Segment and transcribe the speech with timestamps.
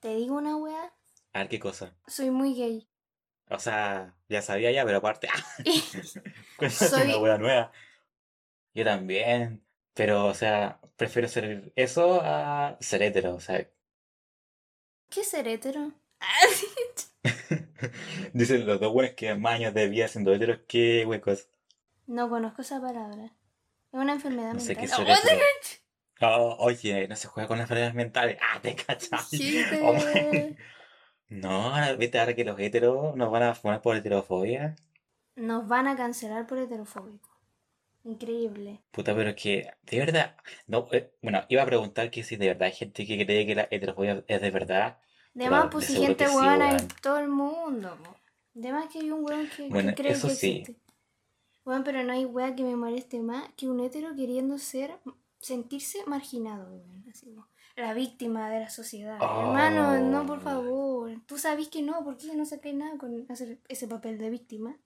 [0.00, 0.92] Te digo una wea,
[1.32, 1.94] A ver qué cosa.
[2.06, 2.88] soy muy gay.
[3.50, 5.28] O sea, ya sabía ya, pero aparte.
[6.56, 7.72] Cuéntate Soy- una wea nueva.
[8.74, 9.64] Yo también.
[9.94, 13.34] Pero, o sea, prefiero ser eso a ser hetero.
[13.34, 13.68] O sea,
[15.10, 15.92] ¿Qué ser hetero?
[18.32, 21.48] dicen los dos buenos que más años de vida siendo heteros que huecos.
[22.06, 23.24] No conozco esa palabra.
[23.24, 23.32] Es
[24.00, 25.02] una enfermedad No sé mental.
[25.02, 25.40] hetero.
[26.22, 28.38] Oh, oye, no se juega con las enfermedades mentales.
[28.40, 28.76] Ah, te.
[29.82, 30.56] Oh, my.
[31.30, 34.76] No, ahora viste ahora que los heteros nos van a fumar por heterofobia.
[35.48, 37.28] Nos van a cancelar por heterofóbico.
[38.04, 38.80] Increíble.
[38.92, 42.48] Puta, pero es que, de verdad, no, eh, bueno, iba a preguntar que si de
[42.48, 44.98] verdad hay gente que cree que la heterofobia es de verdad.
[45.36, 47.96] Además, pues si gente huevona en todo el mundo.
[48.56, 50.62] Además que hay un weón que, que Bueno, cree eso que sí.
[50.62, 50.76] existe.
[51.64, 54.98] Weón, pero no hay weón que me moleste más que un hetero queriendo ser,
[55.40, 57.04] sentirse marginado, weón.
[57.10, 59.18] Así como la víctima de la sociedad.
[59.20, 59.42] Oh.
[59.42, 61.12] Hermano, no, por favor.
[61.26, 64.76] Tú sabes que no, ¿por qué no sacáis nada con hacer ese papel de víctima?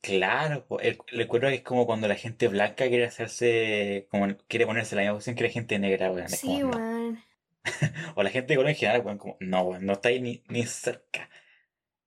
[0.00, 0.66] Claro,
[1.12, 5.14] recuerdo que es como cuando la gente blanca quiere hacerse, como quiere ponerse la misma
[5.14, 6.28] posición que la gente negra, weón.
[6.28, 6.70] Sí, no.
[6.70, 7.22] weón.
[8.16, 10.66] O la gente de color en general, weón, como, no, weón, no estáis ni, ni
[10.66, 11.30] cerca.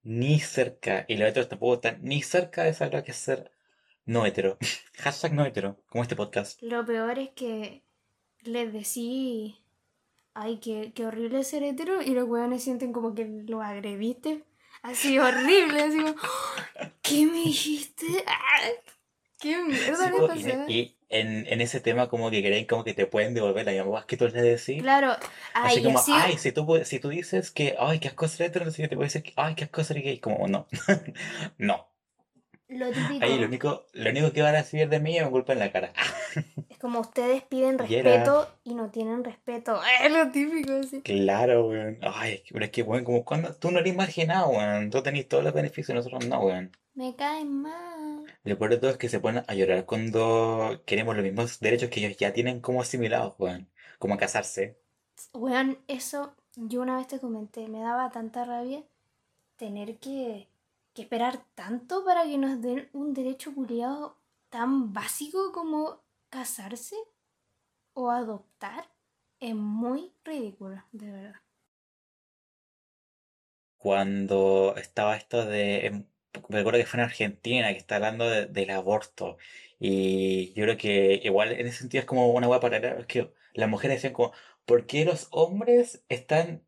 [0.03, 1.05] Ni cerca.
[1.07, 3.51] Y los heteros tampoco están ni cerca de saber lo que es ser
[4.05, 4.57] no hetero.
[4.99, 6.61] Hashtag no hetero, como este podcast.
[6.61, 7.83] Lo peor es que
[8.41, 9.57] les decí,
[10.33, 14.43] ay, qué, qué horrible ser hetero, y los weones sienten como que lo agrediste.
[14.81, 18.05] Así horrible, así como, "Oh, ¿qué me dijiste?
[18.27, 18.69] Ah,
[19.39, 20.65] ¿Qué mierda Sí, le pasa?
[20.67, 23.83] y, y en, en ese tema como que creen como que te pueden devolver la
[23.83, 24.81] voz que tú les decís.
[24.81, 25.13] Claro,
[25.53, 28.47] Así ay, como, así, ay, si tú, si tú dices que, ay, qué asco ser
[28.47, 30.19] hetero, entonces yo te puedo decir que, ay, qué asco ser gay.
[30.19, 30.67] Como, no.
[31.57, 31.87] no.
[32.67, 35.31] Lo típico, Ahí lo único, lo único que van a recibir de mí es un
[35.31, 35.93] golpe en la cara.
[36.69, 39.79] es como ustedes piden Y respeto y no tienen respeto.
[40.03, 41.01] Es lo típico, así.
[41.01, 41.99] Claro, weón.
[42.01, 44.89] Ay, pero es que, weón, como cuando tú no eres marginado, weón.
[44.89, 46.71] Tú tenés todos los beneficios, nosotros no, weón.
[46.93, 48.23] Me caen mal.
[48.43, 51.89] Lo peor de todo es que se ponen a llorar cuando queremos los mismos derechos
[51.89, 53.69] que ellos ya tienen como asimilados, weón.
[53.99, 54.77] Como casarse.
[55.33, 58.83] Weón, eso yo una vez te comenté, me daba tanta rabia
[59.57, 60.47] tener que,
[60.95, 64.17] que esperar tanto para que nos den un derecho culiado
[64.49, 66.97] tan básico como casarse
[67.93, 68.83] o adoptar.
[69.39, 71.41] Es muy ridículo, de verdad.
[73.77, 75.85] Cuando estaba esto de...
[75.87, 76.07] em,
[76.49, 79.37] Me recuerdo que fue en Argentina que está hablando de- del aborto.
[79.79, 82.99] Y yo creo que igual en ese sentido es como una hueá paralela.
[82.99, 84.33] Es que las mujeres decían como,
[84.65, 86.65] ¿por qué los hombres están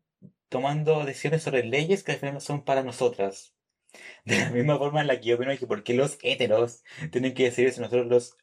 [0.48, 3.54] tomando decisiones sobre leyes que al final son para nosotras?
[4.24, 7.34] De la misma forma en la que yo opino que por qué los heteros tienen
[7.34, 8.36] que decidir si nosotros los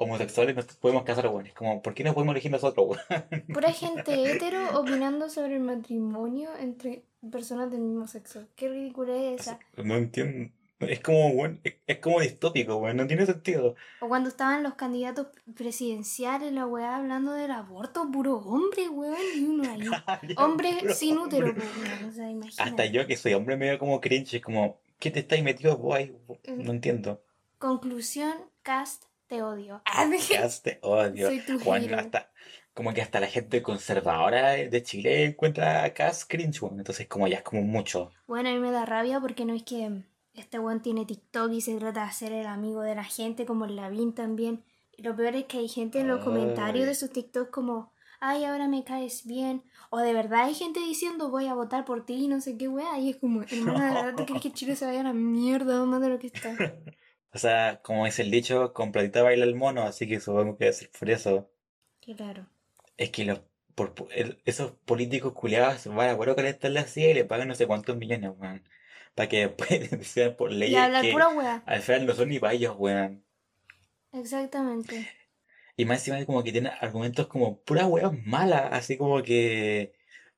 [0.00, 1.46] homosexuales nos podemos casar, weón.
[1.46, 3.44] Es como, ¿por qué no podemos elegir nosotros, weón?
[3.52, 8.46] Pura gente hetero opinando sobre el matrimonio entre personas del mismo sexo.
[8.56, 9.58] Qué ridícula es esa.
[9.76, 10.52] No entiendo.
[10.80, 12.96] Es como, weón, es, como distópico, weón.
[12.96, 13.74] No tiene sentido.
[14.00, 19.44] O cuando estaban los candidatos presidenciales, la weá hablando del aborto, puro hombre, weón, y
[19.44, 19.82] uno ahí.
[20.38, 24.00] Hombre sin útero, pues, weón, o sea, Hasta yo que soy hombre me veo como
[24.00, 26.16] cringe, es como, ¿qué te estáis metido vos ahí?
[26.46, 27.22] No entiendo.
[27.58, 29.82] Conclusión, cast, te odio.
[30.28, 30.78] ¿Qué haces?
[30.82, 31.26] Odio.
[31.26, 31.98] Soy tu hero.
[31.98, 32.30] hasta,
[32.74, 36.78] como que hasta la gente conservadora de Chile encuentra a Cass cringe, weón.
[36.78, 38.12] Entonces como ya es como mucho.
[38.26, 40.02] Bueno, a mí me da rabia porque no es que
[40.34, 43.64] este weón tiene TikTok y se trata de ser el amigo de la gente, como
[43.64, 44.62] el Lavín también.
[44.96, 46.24] Y lo peor es que hay gente en los Ay.
[46.24, 49.64] comentarios de sus TikTok como, ay, ahora me caes bien.
[49.90, 52.68] O de verdad hay gente diciendo, voy a votar por ti y no sé qué
[52.68, 52.98] weá.
[52.98, 55.84] Y es como, hermano, ¿de verdad tú crees que Chile se vaya a la mierda
[55.86, 56.56] más de lo que está?
[57.32, 60.64] O sea, como dice el dicho, con platita baila el mono, así que supongo que
[60.64, 61.50] debe ser por eso.
[62.00, 62.46] Claro.
[62.96, 63.40] Es que los,
[63.74, 67.54] por, el- esos políticos culiados van a poder calentar la silla y le pagan no
[67.56, 68.62] sé cuántos millones, weón.
[69.14, 71.62] Para que después decidan por Y leyes hablar que pura weá.
[71.66, 73.24] al final no son ni para ellos, weón.
[74.12, 74.96] Exactamente.
[75.76, 79.92] Y más encima como que tienen argumentos como puras weas malas, así como que,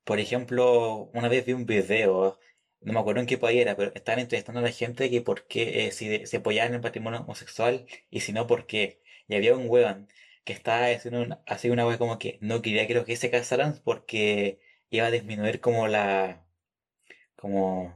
[0.04, 2.38] por ejemplo, una vez vi un video,
[2.81, 5.46] no me acuerdo en qué país era, pero estaban entrevistando a la gente que por
[5.46, 9.02] qué, eh, si se apoyaban en el matrimonio homosexual y si no, por qué.
[9.29, 10.08] Y había un weón
[10.44, 13.31] que estaba haciendo una, haciendo una wea como que no quería que los gays se
[13.31, 16.44] casaran porque iba a disminuir como la,
[17.37, 17.94] como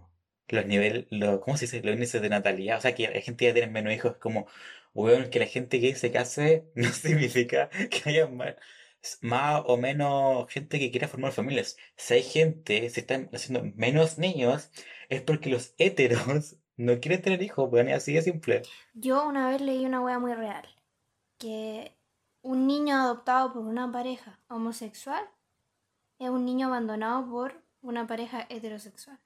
[0.49, 1.83] los niveles, lo, ¿cómo se dice?
[1.83, 4.47] Los índices de natalidad, o sea que la gente ya tiene menos hijos, como,
[4.97, 8.57] weón, que la gente gay se case no significa que haya más,
[9.21, 11.77] más o menos gente que quiera formar familias.
[11.97, 14.71] Si hay gente, se están haciendo menos niños,
[15.09, 18.63] es porque los heteros no quieren tener hijos, weón, así de simple.
[18.95, 20.67] Yo una vez leí una wea muy real.
[21.39, 21.93] Que
[22.43, 25.25] un niño adoptado por una pareja homosexual
[26.19, 29.19] es un niño abandonado por una pareja heterosexual.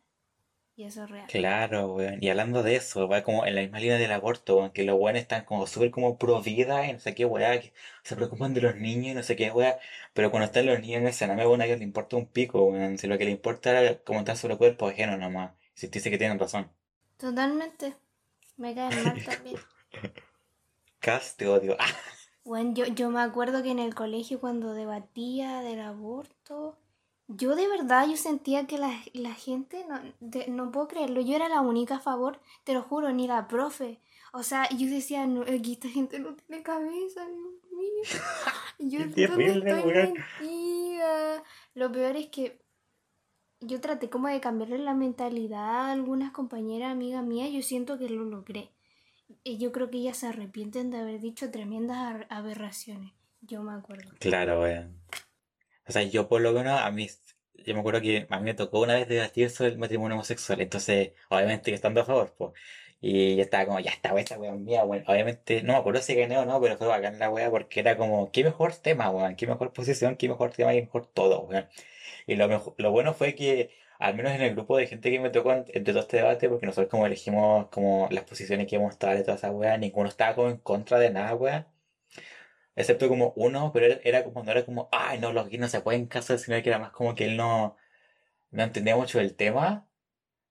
[0.81, 1.27] Y eso es real.
[1.29, 2.25] Claro, weón.
[2.25, 4.99] Y hablando de eso, va como en la misma línea del aborto, weón, que los
[4.99, 8.55] weones están como súper como pro vida y no sé qué, weá, que se preocupan
[8.55, 9.79] de los niños y no sé qué, weá.
[10.15, 12.65] Pero cuando están los niños en el escenario, weón, a ellos les importa un pico,
[12.65, 12.97] weón.
[12.97, 15.53] Si lo que les importa es comentar sobre el cuerpo ajeno nomás.
[15.75, 16.71] Si te dice que tienen razón.
[17.19, 17.95] Totalmente.
[18.57, 19.57] Me caen mal también.
[20.99, 21.77] Cas, te odio.
[22.43, 26.79] Bueno, yo, yo me acuerdo que en el colegio cuando debatía del aborto,
[27.37, 31.35] yo de verdad yo sentía que la, la gente, no, de- no puedo creerlo, yo
[31.37, 34.01] era la única a favor, te lo juro, ni la profe.
[34.33, 38.03] O sea, yo decía, no, aquí esta gente no tiene cabeza, Dios mío.
[38.79, 40.15] Yo, Qué ¿dónde terrible, estoy weón.
[40.41, 41.43] metida?
[41.75, 42.61] Lo peor es que
[43.61, 48.09] yo traté como de cambiarle la mentalidad a algunas compañeras, amigas mías, yo siento que
[48.09, 48.71] lo logré.
[49.45, 53.13] Y yo creo que ellas se arrepienten de haber dicho tremendas aberraciones.
[53.43, 54.13] Yo me acuerdo.
[54.19, 54.97] Claro, weón.
[55.91, 57.09] O sea, yo por lo menos, a mí,
[57.65, 60.61] yo me acuerdo que a mí me tocó una vez debatir sobre el matrimonio homosexual,
[60.61, 62.53] entonces, obviamente que estando a favor, pues.
[63.01, 65.05] Y yo estaba como, ya está, esta weón mía, weón.
[65.09, 67.97] Obviamente, no me acuerdo si gané o no, pero fue bacán la weá porque era
[67.97, 71.69] como, qué mejor tema, weón, qué mejor posición, qué mejor tema, qué mejor todo, weón.
[72.27, 75.21] Y lo mejor, lo bueno fue que, al menos en el grupo de gente que
[75.21, 78.77] me tocó en- entre todo este debate, porque nosotros como elegimos como las posiciones que
[78.77, 81.67] íbamos a estar y toda esa weá, ninguno estaba como en contra de nada, weón.
[82.77, 85.69] Excepto como uno, pero era, era como, no era como, ay, no, los gays no
[85.69, 87.77] se pueden casar, sino que era más como que él no,
[88.51, 89.89] no entendía mucho del tema.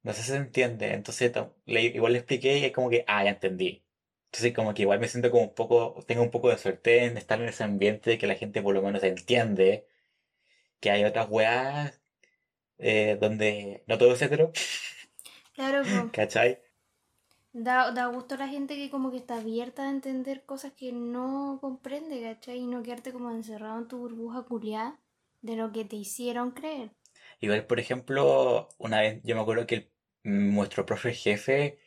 [0.04, 0.94] No sé si se entiende.
[0.94, 1.34] Entonces,
[1.66, 3.86] le- igual le expliqué y es como que, ah, ya entendí.
[4.28, 7.18] Entonces, como que igual me siento como un poco, tengo un poco de suerte en
[7.18, 9.88] estar en ese ambiente que la gente por lo menos entiende
[10.82, 12.02] que hay otras weas
[12.80, 14.52] eh, donde no todo es hetero,
[15.54, 15.84] Claro.
[16.12, 16.60] ¿cachai?
[17.54, 20.92] Da, da gusto a la gente que como que está abierta a entender cosas que
[20.92, 22.58] no comprende, ¿cachai?
[22.60, 25.00] Y no quedarte como encerrado en tu burbuja culiada
[25.42, 26.92] de lo que te hicieron creer.
[27.40, 29.90] Igual, por ejemplo, una vez yo me acuerdo que el-
[30.24, 31.80] nuestro profe jefe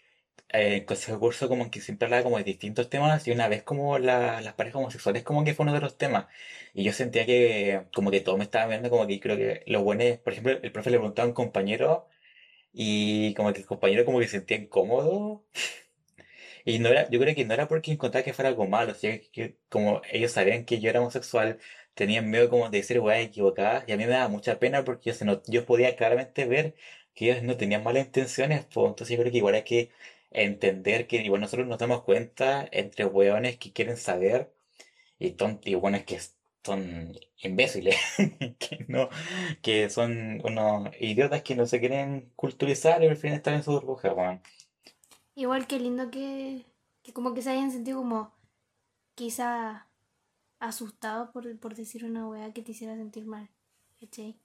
[0.50, 3.62] eh, en consejo curso como que siempre hablaba como de distintos temas y una vez
[3.64, 6.26] como la- las parejas homosexuales como que fue uno de los temas
[6.74, 9.82] y yo sentía que como que todo me estaba viendo como que creo que lo
[9.82, 12.08] bueno es, por ejemplo, el profe le preguntaba a un compañero
[12.72, 15.44] y como que el compañero como que se sentía incómodo.
[16.64, 19.14] Y no era, yo creo que no era porque encontraba que fuera algo malo, sino
[19.14, 21.58] que, que como ellos sabían que yo era homosexual,
[21.94, 25.10] tenían miedo como de decir weas equivocadas, y a mí me daba mucha pena porque
[25.10, 26.74] yo, se no- yo podía claramente ver
[27.14, 29.90] que ellos no tenían malas intenciones, pues entonces yo creo que igual hay que
[30.30, 34.50] entender que igual nosotros nos damos cuenta entre weones que quieren saber
[35.18, 36.20] y, y weones que
[36.64, 37.96] son imbéciles,
[38.58, 39.08] que no,
[39.62, 43.72] que son unos idiotas que no se quieren culturizar y al fin están en su
[43.72, 44.40] burbuja, weón.
[45.34, 46.64] Igual que lindo que,
[47.02, 48.32] que como que se hayan sentido como
[49.14, 49.88] quizá
[50.60, 53.48] asustados por, por decir una weá que te hiciera sentir mal.
[54.00, 54.36] ¿Cachai?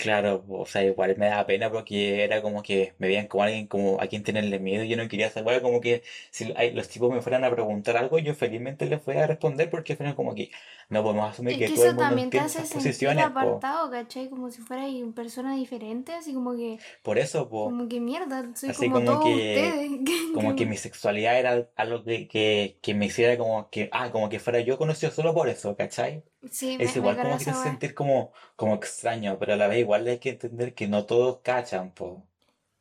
[0.00, 3.66] Claro, o sea, igual me da pena porque era como que me veían como alguien
[3.66, 7.20] como a quien tenerle miedo yo no quería saber, como que si los tipos me
[7.20, 10.50] fueran a preguntar algo, yo felizmente les voy a responder porque fueron como que
[10.88, 13.20] no podemos asumir Es que que todo el mundo también te hace esas po.
[13.26, 14.30] apartado, ¿cachai?
[14.30, 18.50] Como si fueras una persona diferente, así como que, Por eso, po, como que mierda,
[18.54, 19.90] soy así como como todos que, ustedes.
[20.34, 24.30] como que mi sexualidad era algo que, que, que me hiciera como que, ah, como
[24.30, 26.22] que fuera yo conocido solo por eso, ¿cachai?
[26.50, 29.54] Sí, me, Es me igual carga como que te hace sentir como, como extraño, pero
[29.54, 32.26] a la vez igual hay que entender que no todos cachan, po.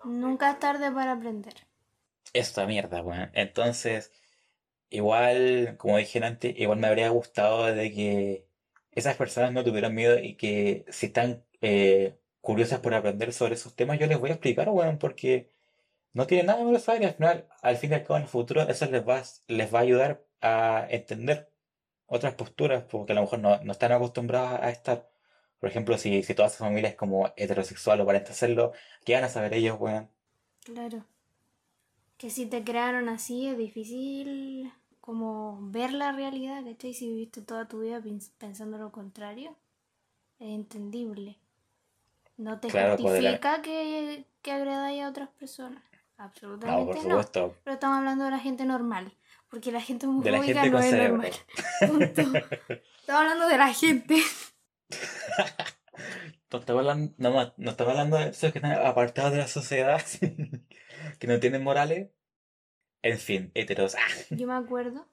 [0.04, 1.56] Nunca es tarde para aprender.
[2.34, 3.32] Esta mierda, weón.
[3.34, 4.12] Entonces,
[4.90, 8.48] igual, como dije antes, igual me habría gustado de que
[8.92, 13.76] esas personas no tuvieran miedo y que si están eh, curiosas por aprender sobre esos
[13.76, 15.52] temas, yo les voy a explicar, weón, porque
[16.14, 18.24] no tiene nada de malo saber y al final, al fin y al cabo, en
[18.24, 21.49] el futuro, eso les va, les va a ayudar a entender
[22.10, 25.10] otras posturas, porque a lo mejor no, no están acostumbrados a estar.
[25.60, 28.74] Por ejemplo, si, si toda su familia es como heterosexual o aparenta hacerlo,
[29.06, 30.10] ¿qué van a saber ellos, weón?
[30.64, 31.06] Claro.
[32.20, 36.94] Que si te crearon así es difícil como ver la realidad, ¿cachai?
[36.94, 39.56] Si viviste toda tu vida pens- pensando lo contrario,
[40.40, 41.38] es entendible.
[42.38, 45.84] No te Claro, pues, la- justifica que, que agredáis a otras personas.
[46.66, 47.02] No, por Absolutamente no.
[47.02, 47.56] supuesto.
[47.64, 49.14] Pero estamos hablando de la gente normal.
[49.50, 51.32] Porque la gente De la gente no es normal.
[51.88, 52.22] Punto.
[52.22, 54.22] Estamos hablando de la gente.
[56.52, 60.02] No estaba hablando, no, no estaba hablando de esos que están apartados de la sociedad,
[61.20, 62.10] que no tienen morales.
[63.04, 63.94] En fin, heteros.
[63.94, 64.26] ¡Ah!
[64.32, 65.06] Yo me acuerdo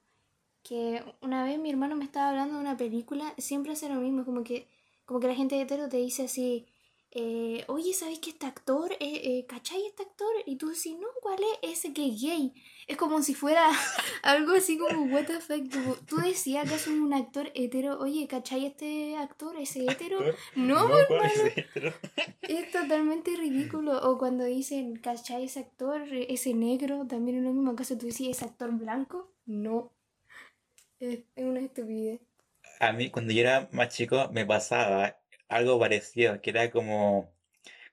[0.63, 4.25] que una vez mi hermano me estaba hablando de una película, siempre hace lo mismo,
[4.25, 4.67] como que,
[5.05, 6.65] como que la gente hetero te dice así,
[7.11, 10.33] eh, oye, ¿sabes que este actor, eh, eh, ¿cachai este actor?
[10.45, 11.71] Y tú decís, no, ¿cuál es?
[11.71, 12.53] Ese que es gay.
[12.87, 13.69] Es como si fuera
[14.23, 15.69] algo así como, what the fuck.
[15.69, 20.19] Tú, tú decías que es un actor hetero, oye, ¿cachai este actor, ese hetero?
[20.55, 21.33] No, ¿cuál hermano.
[21.45, 21.93] es hetero?
[22.41, 23.97] Es totalmente ridículo.
[24.09, 27.05] O cuando dicen, ¿cachai ese actor, ese negro?
[27.07, 29.33] También en lo mismo caso tú decís, ¿ese actor blanco?
[29.45, 29.91] No.
[30.99, 32.21] Es, es una estupidez.
[32.79, 37.33] A mí, cuando yo era más chico, me pasaba algo parecido, que era como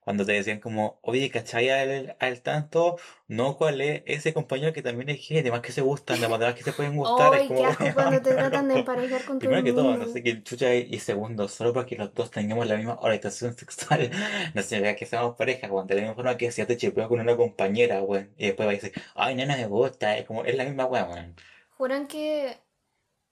[0.04, 2.98] cuando te decían como, oye, ¿cachai al, al tanto?
[3.26, 4.02] No, ¿cuál es?
[4.04, 7.34] Ese compañero que también es gay, además que se gustan, además que se pueden gustar,
[7.34, 10.06] es ¡Ay, como, qué asco cuando te tratan de emparejar con Primero que todo, no
[10.06, 14.10] sé qué chucha y segundo, solo porque los dos tengamos la misma orientación sexual,
[14.54, 15.86] no significa que seamos pareja, weón.
[15.86, 18.72] De la misma forma que si te chipeo con una compañera, weón, y después va
[18.72, 21.36] a decir, ay, nena, me gusta, es como, es la misma weón, weón.
[21.78, 22.58] Juran que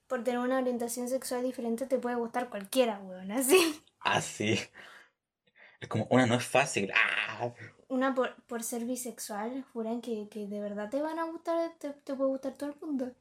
[0.06, 3.82] por tener una orientación sexual diferente te puede gustar cualquiera, weón, así.
[4.00, 4.58] Así.
[5.82, 6.90] Es como, una no es fácil.
[6.94, 7.52] ¡Ah!
[7.88, 11.90] Una por, por ser bisexual, juran que, que de verdad te van a gustar, te,
[11.90, 13.12] te puede gustar todo el mundo.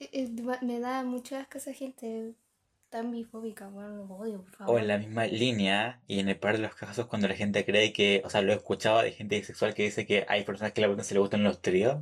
[0.00, 2.34] Eh, eh, me da mucho asco esa gente
[2.90, 4.80] tan bifóbica, weón, los odio, por O favor.
[4.80, 7.92] en la misma línea, y en el par de los casos cuando la gente cree
[7.92, 10.80] que, o sea, lo he escuchado de gente bisexual que dice que hay personas que
[10.84, 11.98] la se le gustan los tríos.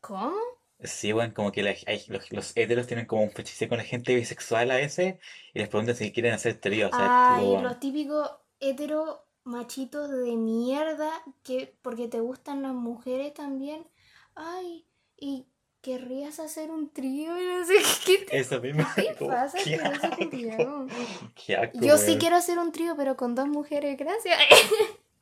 [0.00, 0.40] ¿Cómo?
[0.84, 3.84] Sí, bueno, como que la- hay- los, los heteros tienen como un fetiche con la
[3.84, 5.16] gente bisexual a veces
[5.54, 8.28] y les preguntan si quieren hacer tríos, o sea, Ay, tipo, los típicos
[8.60, 11.10] hetero machitos de mierda
[11.42, 13.86] que porque te gustan las mujeres también.
[14.34, 14.86] Ay,
[15.16, 15.46] y
[15.80, 19.56] querrías hacer un trío y no sé qué te eso mismo, ¿Qué pasa?
[19.62, 19.78] qué
[21.46, 24.36] qué asco, Yo sí quiero hacer un trío, pero con dos mujeres, gracias.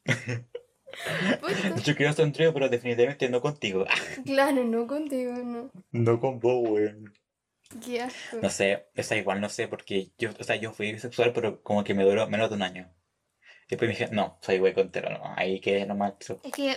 [1.84, 3.84] Yo quiero hacer un trío, pero definitivamente no contigo.
[4.24, 5.70] Claro, no contigo, no.
[5.92, 7.12] No con vos, weón.
[7.84, 8.38] Qué asco.
[8.40, 11.84] No sé, esa igual no sé, porque yo, o sea, yo fui bisexual, pero como
[11.84, 12.90] que me duró menos de un año.
[13.68, 16.14] Después me dije, no, soy hueco entero, no, ahí que nomás.
[16.42, 16.76] Es que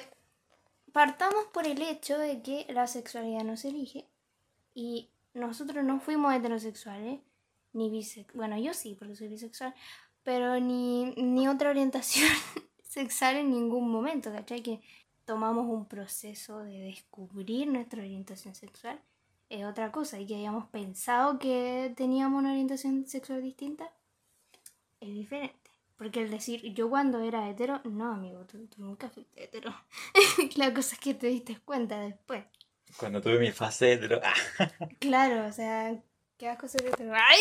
[0.92, 4.06] partamos por el hecho de que la sexualidad no se elige
[4.74, 7.20] y nosotros no fuimos heterosexuales,
[7.74, 8.36] ni bisexuales.
[8.36, 9.74] Bueno, yo sí, porque soy bisexual,
[10.24, 12.30] pero ni, ni otra orientación
[12.84, 14.62] sexual en ningún momento, ¿cachai?
[14.62, 14.82] Que
[15.26, 19.02] tomamos un proceso de descubrir nuestra orientación sexual
[19.50, 23.92] es otra cosa y que hayamos pensado que teníamos una orientación sexual distinta
[25.00, 25.67] es diferente.
[25.98, 29.74] Porque el decir yo cuando era hetero, no amigo, tú, tú nunca fuiste hetero.
[30.56, 32.46] La cosa es que te diste cuenta después.
[32.98, 34.22] Cuando tuve mi fase hetero,
[35.00, 35.96] Claro, o sea,
[36.38, 37.14] qué asco ser hetero.
[37.16, 37.40] ¡Ay!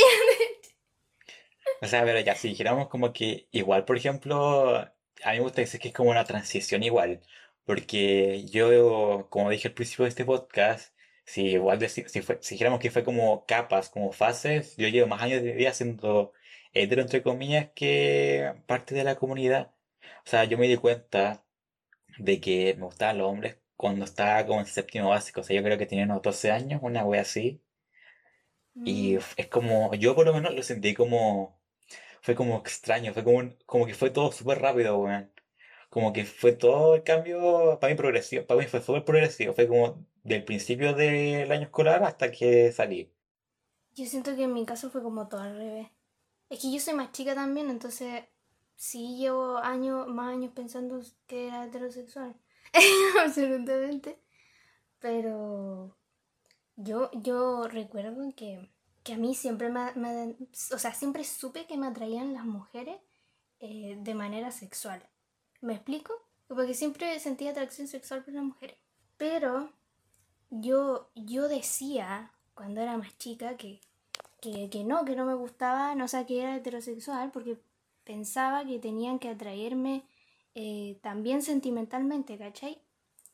[1.83, 4.93] O sea, pero ya, si dijéramos como que igual, por ejemplo, a
[5.33, 7.21] mí me gusta decir que es como una transición igual,
[7.65, 10.95] porque yo, como dije al principio de este podcast,
[11.25, 15.09] si igual deci- si, fue, si dijéramos que fue como capas, como fases, yo llevo
[15.09, 16.33] más años de vida siendo
[16.73, 19.73] hetero, entre comillas, que parte de la comunidad.
[20.27, 21.45] O sea, yo me di cuenta
[22.19, 25.63] de que me gustaban los hombres cuando estaba como en séptimo básico, o sea, yo
[25.65, 27.63] creo que tenía unos 12 años, una wea así.
[28.85, 31.61] Y Mm, es como, yo por lo menos lo sentí como,
[32.23, 35.33] fue como extraño, fue como, un- como que fue todo súper rápido, weón.
[35.91, 39.69] Como que fue todo el cambio, para mí progresivo, para mí fue súper progresivo, fue
[39.69, 43.13] como del principio del año escolar hasta que salí.
[43.97, 45.89] Yo siento que en mi caso fue como todo al revés.
[46.49, 48.25] Es que yo soy más chica también, entonces
[48.77, 52.37] sí llevo años, más años pensando que era heterosexual.
[53.25, 54.21] Absolutamente.
[55.01, 55.97] Pero
[56.77, 58.71] yo, yo recuerdo que,
[59.03, 60.37] que a mí siempre me,
[60.73, 62.97] o sea, siempre supe que me atraían las mujeres
[63.61, 65.03] eh, de manera sexual.
[65.61, 66.13] ¿Me explico?
[66.47, 68.77] Porque siempre sentía atracción sexual por las mujeres.
[69.17, 69.73] Pero
[70.51, 73.81] yo, yo decía cuando era más chica que,
[74.41, 77.59] que, que no, que no me gustaban, o sea, que era heterosexual, porque
[78.05, 80.05] pensaba que tenían que atraerme
[80.55, 82.81] eh, también sentimentalmente, ¿cachai?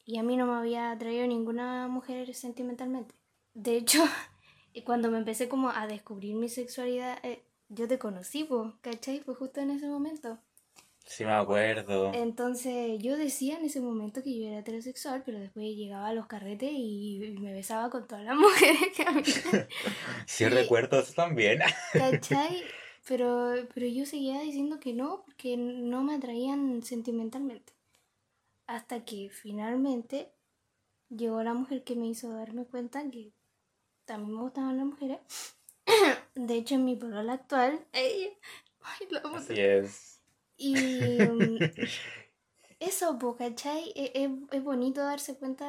[0.04, 3.14] Y a mí no me había atraído ninguna mujer sentimentalmente.
[3.54, 4.02] De hecho,
[4.72, 8.48] y cuando me empecé como a descubrir mi sexualidad, eh, yo te conocí,
[8.80, 9.20] ¿cachai?
[9.20, 10.38] Fue justo en ese momento.
[11.06, 12.12] Sí me acuerdo.
[12.14, 16.26] Entonces yo decía en ese momento que yo era heterosexual, pero después llegaba a los
[16.26, 19.68] carretes y, me besaba con todas las mujeres que había.
[20.26, 21.60] Sí Y- recuerdo eso también.
[21.92, 22.62] ¿Cachai?
[23.06, 27.72] Pero, pero yo seguía diciendo que no, porque no me atraían sentimentalmente.
[28.66, 30.32] Hasta que finalmente
[31.08, 33.32] llegó la mujer que me hizo darme cuenta que
[34.04, 35.18] también me gustaban las mujeres.
[36.34, 38.30] De hecho, en mi polola actual, ella,
[38.80, 40.11] ay, la Así es.
[40.56, 41.58] Y mm,
[42.80, 43.92] eso, po, ¿cachai?
[43.94, 45.66] E- Es, es bonito darse cuenta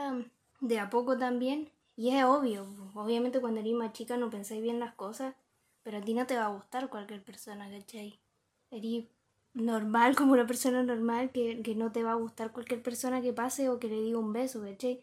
[0.61, 1.69] de a poco también.
[1.95, 3.01] Y es obvio, po.
[3.01, 5.35] obviamente cuando eres más chica no pensáis bien las cosas,
[5.83, 8.19] pero a ti no te va a gustar cualquier persona, ¿cachai?
[8.71, 9.05] Eres
[9.53, 13.33] normal, como una persona normal, que, que no te va a gustar cualquier persona que
[13.33, 15.01] pase o que le diga un beso, ¿cachai?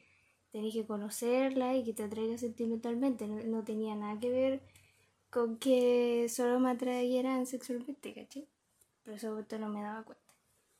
[0.52, 3.28] Tenés que conocerla y que te atraiga sentimentalmente.
[3.28, 4.60] No, no tenía nada que ver
[5.30, 8.48] con que solo me atrayeran sexualmente, ¿cachai?
[9.10, 10.22] Pero eso no me daba cuenta.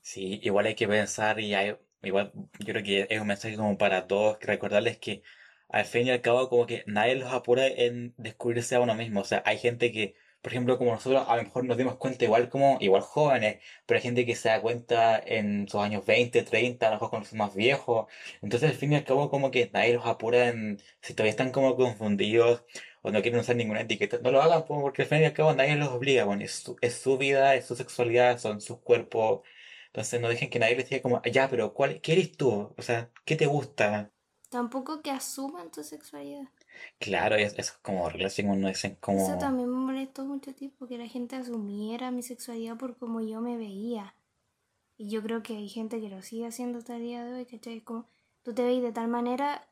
[0.02, 3.76] Sí, igual hay que pensar y hay, igual yo creo que es un mensaje como
[3.76, 5.22] para todos, recordarles que
[5.68, 9.20] al fin y al cabo como que nadie los apura en descubrirse a uno mismo.
[9.22, 12.25] O sea, hay gente que, por ejemplo, como nosotros a lo mejor nos dimos cuenta
[12.25, 16.42] igual como, igual jóvenes, pero hay gente que se da cuenta en sus años 20
[16.44, 18.06] 30 a lo mejor cuando son más viejos.
[18.42, 21.50] Entonces al fin y al cabo como que nadie los apura en, si todavía están
[21.50, 22.64] como confundidos
[23.02, 25.33] o no quieren usar ninguna etiqueta, no lo hagan po, porque al fin y al
[25.33, 28.78] cabo nadie los obliga, bueno, es su, es su vida, es su sexualidad, son sus
[28.80, 29.42] cuerpos.
[29.87, 32.73] Entonces no dejen que nadie les diga como, ya, pero ¿cuál, qué eres tú?
[32.76, 34.12] O sea, ¿qué te gusta?
[34.49, 36.49] Tampoco que asuman tu sexualidad.
[36.99, 40.99] Claro, es, es como relación uno dicen Eso como, también me molestó mucho tiempo, que
[40.99, 44.14] la gente asumiera mi sexualidad por cómo yo me veía.
[44.97, 47.47] Y yo creo que hay gente que lo sigue haciendo hasta el día de hoy,
[47.47, 47.78] ¿cachai?
[47.78, 48.07] Es como,
[48.42, 49.66] tú te veis de tal manera,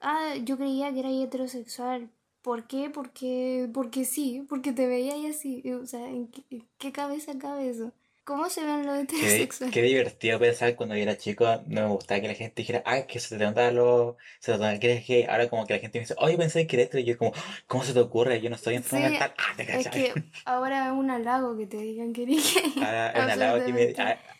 [0.00, 2.10] ah, yo creía que era heterosexual.
[2.42, 2.90] ¿Por qué?
[2.90, 5.62] Porque, porque sí, porque te veía y así.
[5.72, 7.92] O sea, ¿en qué, en qué cabeza cabe eso?
[8.24, 9.70] ¿Cómo se ven los qué, heterosexuales?
[9.70, 13.06] qué divertido pensar cuando yo era chico, no me gustaba que la gente dijera, ay,
[13.06, 15.24] que se te nota lo, se te nota que eres gay.
[15.28, 17.32] Ahora como que la gente me dice, oye, pensé que eres hetero", y yo como,
[17.66, 18.40] ¿cómo se te ocurre?
[18.40, 19.34] Yo no estoy enfermo Sí, mental.
[19.38, 19.92] Ah, te es cachai.
[19.92, 22.74] que ahora es un halago que te digan que eres gay.
[22.76, 24.39] Ahora es un halago que me, Absolutamente.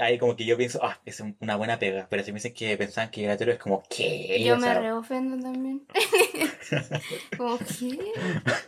[0.00, 2.36] Ah, ahí como que yo pienso, ah, es un- una buena pega, pero si me
[2.36, 4.42] dicen que pensaban que era hetero, es como, ¿qué?
[4.44, 5.86] Yo O me reofendo también.
[7.36, 8.12] Como, ¿qué?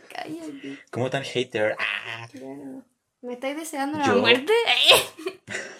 [0.09, 0.77] Cállate.
[0.91, 1.75] ¿cómo tan hater?
[1.79, 2.27] Ah.
[2.31, 2.83] Claro.
[3.21, 4.51] ¿Me estáis deseando la Yo, muerte?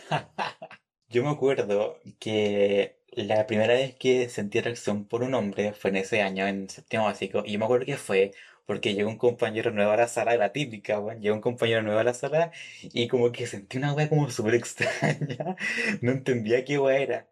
[1.09, 5.97] yo me acuerdo que la primera vez que sentí atracción por un hombre fue en
[5.97, 8.31] ese año, en séptimo básico, y yo me acuerdo que fue
[8.65, 12.00] porque llegó un compañero nuevo a la sala, la típica, weón, llegó un compañero nuevo
[12.00, 12.51] a la sala
[12.82, 15.55] y como que sentí una wea como súper extraña,
[16.01, 17.29] no entendía qué wea era.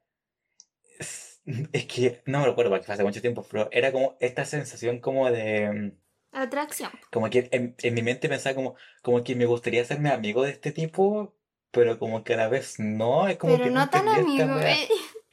[0.99, 1.41] Es,
[1.87, 5.29] que no me recuerdo porque fue hace mucho tiempo, pero era como esta sensación como
[5.31, 5.93] de...
[6.31, 6.91] Atracción.
[7.11, 10.51] Como que en, en mi mente pensaba como, como que me gustaría hacerme amigo de
[10.51, 11.35] este tipo,
[11.71, 14.59] pero como que a la vez no, es como Pero que no tan amigo.
[14.59, 14.87] ¿eh?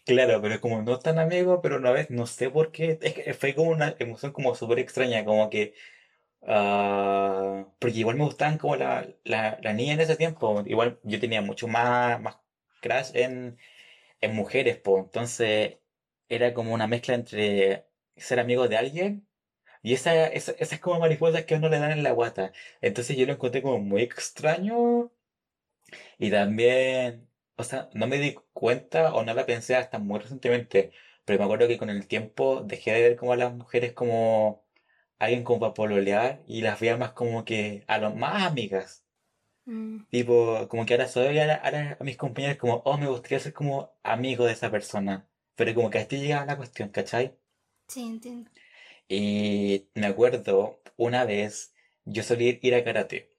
[0.09, 3.12] Claro, pero como no tan amigo, pero a la vez no sé por qué, es
[3.12, 5.75] que fue como una emoción como súper extraña, como que,
[6.46, 11.42] ah, porque igual me gustaban como la, la, niña en ese tiempo, igual yo tenía
[11.42, 12.38] mucho más, más
[12.83, 13.59] crush en,
[14.20, 15.79] en mujeres, pues, entonces
[16.29, 19.29] era como una mezcla entre ser amigo de alguien
[19.83, 22.53] y esa, esa, esas como mariposas que a uno le dan en la guata.
[22.81, 25.12] Entonces yo lo encontré como muy extraño
[26.18, 30.92] y también, o sea, no me di cuenta o no la pensé hasta muy recientemente,
[31.24, 34.64] pero me acuerdo que con el tiempo dejé de ver como a las mujeres como
[35.18, 39.04] alguien como para pololear y las veía más como que a lo más amigas.
[39.68, 43.40] Mm, Tipo, como que ahora soy ahora, ahora a mis compañeros como, oh, me gustaría
[43.40, 45.26] ser como amigo de esa persona.
[45.54, 47.38] Pero como que a ti llegaba la cuestión, ¿cachai?
[47.88, 48.50] sí, entiendo.
[49.09, 53.31] Y me acuerdo una vez yo solía ir a karate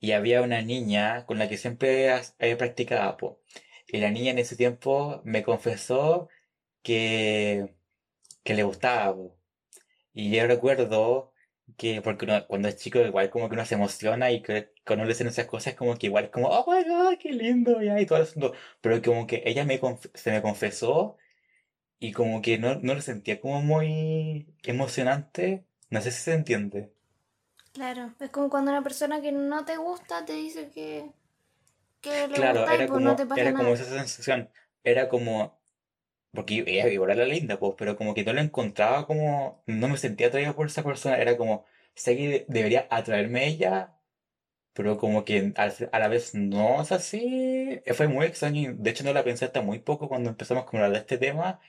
[0.00, 3.42] y había una niña con la que siempre eh, practicaba, po.
[3.88, 6.28] Y la niña en ese tiempo me confesó
[6.82, 7.76] que,
[8.44, 9.37] que le gustaba, po.
[10.18, 11.32] Y yo recuerdo
[11.76, 15.04] que, porque uno- cuando es chico, igual como que uno se emociona y que cuando
[15.04, 18.06] le dicen esas cosas, como que igual como, oh my god, qué lindo, ya, y
[18.06, 18.52] todo el asunto.
[18.80, 19.80] Pero como que ella me
[20.14, 21.16] se me confesó
[22.00, 25.66] y como que no, no lo sentía como muy emocionante.
[25.90, 26.92] No sé si se entiende.
[27.72, 31.10] Claro, es como cuando una persona que no te gusta te dice que,
[32.02, 33.74] que le Claro, gusta y era pues no te como, pasa era como nada.
[33.74, 34.50] esa sensación.
[34.84, 35.57] Era como,
[36.42, 39.96] porque ella igual era linda, pues, pero como que no la encontraba como, no me
[39.98, 41.16] sentía atraído por esa persona.
[41.18, 43.96] Era como, sé que de- debería atraerme ella,
[44.74, 47.80] pero como que a la vez no es así.
[47.94, 48.74] Fue muy extraño.
[48.78, 51.60] De hecho, no la pensé hasta muy poco cuando empezamos a hablar de este tema.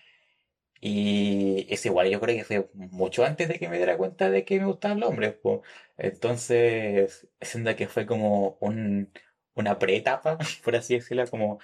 [0.81, 4.45] Y es igual, yo creo que fue mucho antes de que me diera cuenta de
[4.45, 5.61] que me gustaban los hombres, po.
[5.97, 9.11] Entonces, siento que fue como un,
[9.55, 11.59] una pre-etapa, por así decirlo, como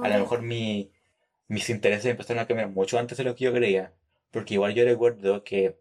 [0.00, 0.92] a lo mejor mi,
[1.48, 3.92] mis intereses empezaron a cambiar mucho antes de lo que yo creía.
[4.30, 5.78] Porque igual yo recuerdo que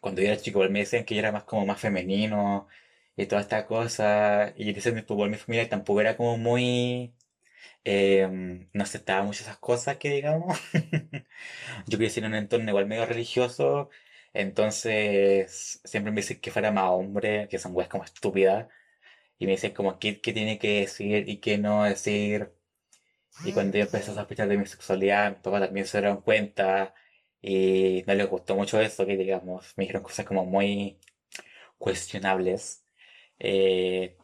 [0.00, 2.68] cuando yo era chico, igual me decían que yo era más como más femenino
[3.16, 4.54] y toda esta cosa.
[4.56, 7.14] Y ese tiempo igual mi familia tampoco era como muy...
[7.84, 8.28] eh,
[8.72, 10.58] no aceptaba mucho esas cosas que digamos.
[11.86, 13.90] Yo crecí en un entorno igual medio religioso,
[14.34, 18.68] entonces siempre me dicen que fuera más hombre, que son weas como estúpidas,
[19.38, 22.52] y me dicen como qué, qué tiene que decir y qué no decir.
[23.44, 26.94] Y cuando yo empecé a sospechar de mi sexualidad, mi papá también se dieron cuenta
[27.40, 30.98] y no les gustó mucho eso, que digamos, me dijeron cosas como muy
[31.78, 32.84] cuestionables.
[33.38, 34.16] Eh,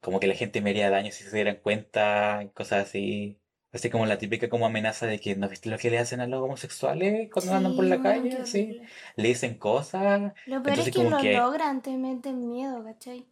[0.00, 3.40] como que la gente me haría daño si se dieran cuenta, cosas así.
[3.72, 6.26] Así como la típica como amenaza de que no viste lo que le hacen a
[6.26, 8.88] los homosexuales cuando andan por Sí, la calle, horrible.
[9.16, 10.32] Le dicen cosas.
[10.46, 13.26] Lo peor es Entonces que como lo que, logran, te meten miedo, ¿cachai?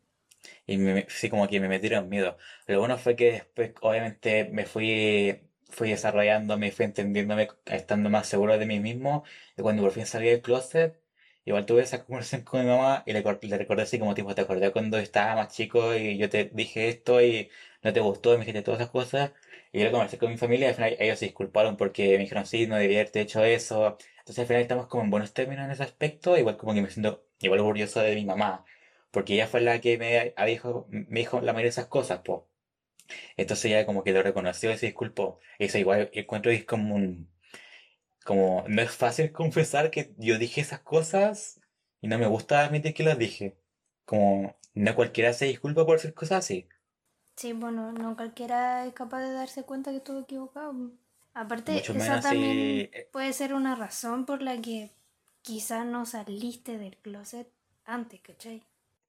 [0.66, 2.36] Y me, sí, como que me metieron miedo.
[2.66, 8.26] Lo bueno fue que después, obviamente, me fui, fui desarrollando, me fui entendiéndome, estando más
[8.28, 9.24] seguro de mí mismo.
[9.56, 10.98] Y cuando por fin salí del closet,
[11.44, 14.42] igual tuve esa conversación con mi mamá y le, le recordé así como tipo, ¿te
[14.42, 17.50] acordás cuando estaba más chico y yo te dije esto y
[17.82, 19.32] no te gustó y me dijiste todas esas cosas?
[19.72, 22.18] Y yo lo conversé con mi familia y al final ellos se disculparon porque me
[22.18, 23.98] dijeron, sí, no debía haberte hecho eso.
[24.18, 26.90] Entonces al final estamos como en buenos términos en ese aspecto, igual como que me
[26.90, 28.64] siento igual orgulloso de mi mamá.
[29.14, 32.40] Porque ella fue la que me dijo, me dijo la mayoría de esas cosas, pues.
[33.36, 35.38] Entonces ella como que lo reconoció y se disculpó.
[35.60, 37.30] Eso igual encuentro es como un...
[38.24, 41.60] Como no es fácil confesar que yo dije esas cosas
[42.00, 43.56] y no me gusta admitir que las dije.
[44.04, 46.66] Como no cualquiera se disculpa por hacer cosas así.
[47.36, 50.74] Sí, bueno, no cualquiera es capaz de darse cuenta que estuvo equivocado.
[51.34, 53.00] Aparte, Mucho esa también si...
[53.12, 54.90] puede ser una razón por la que
[55.42, 57.48] quizás no saliste del closet
[57.84, 58.64] antes, ¿cachai?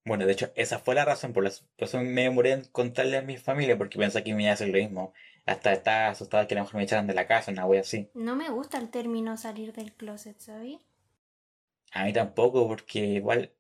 [0.06, 3.24] Bueno, de hecho, esa fue la razón por, por eso me demoré en contarle a
[3.24, 5.14] mi familia, porque pensé que me iba a hacer lo mismo.
[5.48, 8.10] Hasta estaba asustado que a lo mejor me echaran de la casa, una wea así.
[8.14, 10.78] No me gusta el término salir del closet, ¿sabes?
[11.92, 13.52] A mí tampoco, porque igual,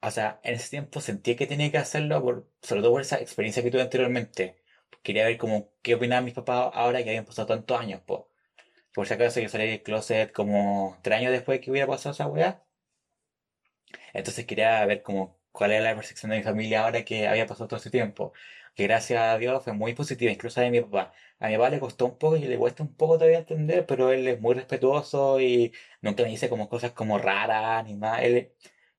[0.00, 3.18] o sea, en ese tiempo sentí que tenía que hacerlo, por, sobre todo por esa
[3.20, 4.62] experiencia que tuve anteriormente.
[5.02, 8.28] Quería ver como qué opinaban mis papás ahora que habían pasado tantos años, po.
[8.94, 12.28] Por si acaso yo salí del closet como tres años después que hubiera pasado esa
[12.28, 12.62] weá.
[14.12, 17.68] Entonces quería ver como cuál era la percepción de mi familia ahora que había pasado
[17.68, 18.32] todo ese tiempo.
[18.74, 21.12] Que gracias a Dios fue muy positiva, incluso a mi papá.
[21.38, 24.12] A mi papá le costó un poco y le cuesta un poco todavía entender, pero
[24.12, 28.22] él es muy respetuoso y nunca me dice como cosas como raras ni más.
[28.22, 28.52] Él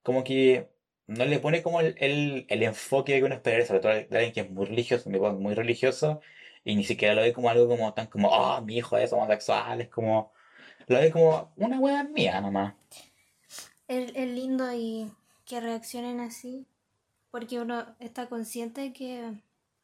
[0.03, 0.69] como que
[1.07, 4.33] no le pone como el, el, el enfoque que uno esperaría, sobre todo de alguien
[4.33, 6.21] que es muy religioso, mi papá es muy religioso,
[6.63, 9.81] y ni siquiera lo ve como algo como tan como, oh, mi hijo es homosexual,
[9.81, 10.33] es como,
[10.87, 12.73] lo ve como una wea mía nomás.
[13.87, 15.11] Es lindo y
[15.53, 16.65] que reaccionen así,
[17.29, 19.39] porque uno está consciente de que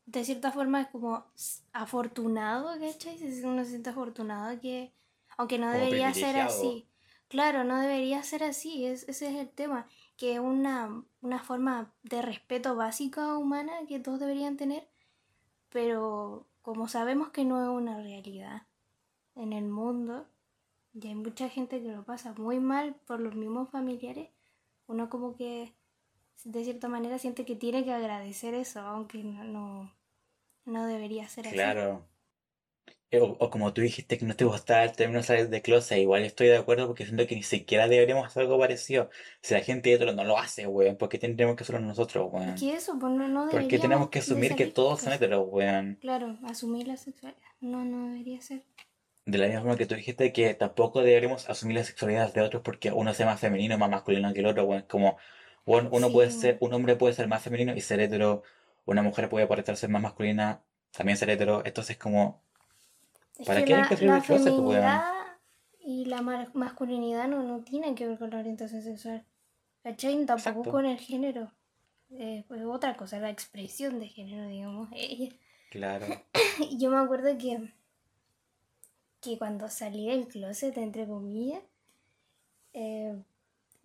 [0.08, 1.26] de cierta forma es como
[1.74, 3.20] afortunado, ¿cachai?
[3.44, 4.92] Uno se siente afortunado que,
[5.38, 6.88] aunque no Como debería ser así,
[7.28, 11.94] claro, no debería ser así, es, ese es el tema, que es una, una forma
[12.02, 14.88] de respeto básica humana que todos deberían tener,
[15.70, 18.64] pero como sabemos que no es una realidad
[19.36, 20.26] en el mundo,
[20.96, 24.30] y hay mucha gente que lo pasa muy mal por los mismos familiares,
[24.90, 25.74] uno como que
[26.44, 29.94] de cierta manera siente que tiene que agradecer eso, aunque no, no,
[30.66, 31.56] no debería ser así.
[31.56, 32.06] Claro.
[33.12, 36.24] Eh, O, como tú dijiste que no te gustaba el término salir de closet, igual
[36.24, 39.10] estoy de acuerdo porque siento que ni siquiera deberíamos hacer algo parecido.
[39.42, 42.30] Si la gente de otro no lo hace, weón, ¿por qué tendríamos que hacerlo nosotros,
[42.32, 42.56] weón?
[42.56, 46.00] que eso, pues no, no ¿Por qué tenemos que asumir que todos son heteros, weón?
[46.00, 48.64] claro, asumir la sexualidad, no, no debería ser.
[49.32, 52.64] De la misma forma que tú dijiste que tampoco deberíamos asumir la sexualidad de otros
[52.64, 54.84] porque uno sea más femenino, más masculino que el otro, weón.
[54.90, 55.18] Como,
[55.66, 58.44] weón, uno puede Sí, ser, un hombre puede ser más femenino y ser hetero,
[58.86, 61.64] una mujer puede parecer ser más masculina, también ser hetero.
[61.66, 62.44] Entonces, como,
[63.40, 64.22] es ¿para que qué hay la, que salir la
[64.58, 65.04] weón?
[65.04, 65.14] feminidad
[65.80, 69.26] y la ma- masculinidad no, no tienen que ver con la orientación sexual,
[69.84, 70.26] ¿cachai?
[70.26, 71.54] Tampoco Exacto, con el género,
[72.12, 74.90] eh, pues otra cosa, la expresión de género, digamos.
[75.70, 76.24] Claro.
[76.80, 77.74] Yo me acuerdo que,
[79.22, 81.62] que cuando salí del closet, entre comillas,
[82.74, 83.16] eh,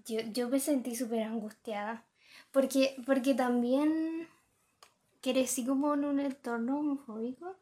[0.06, 2.04] yo, yo me sentí súper angustiada.
[2.52, 4.28] Porque, porque también
[5.20, 7.56] crecí como en un entorno homofóbico,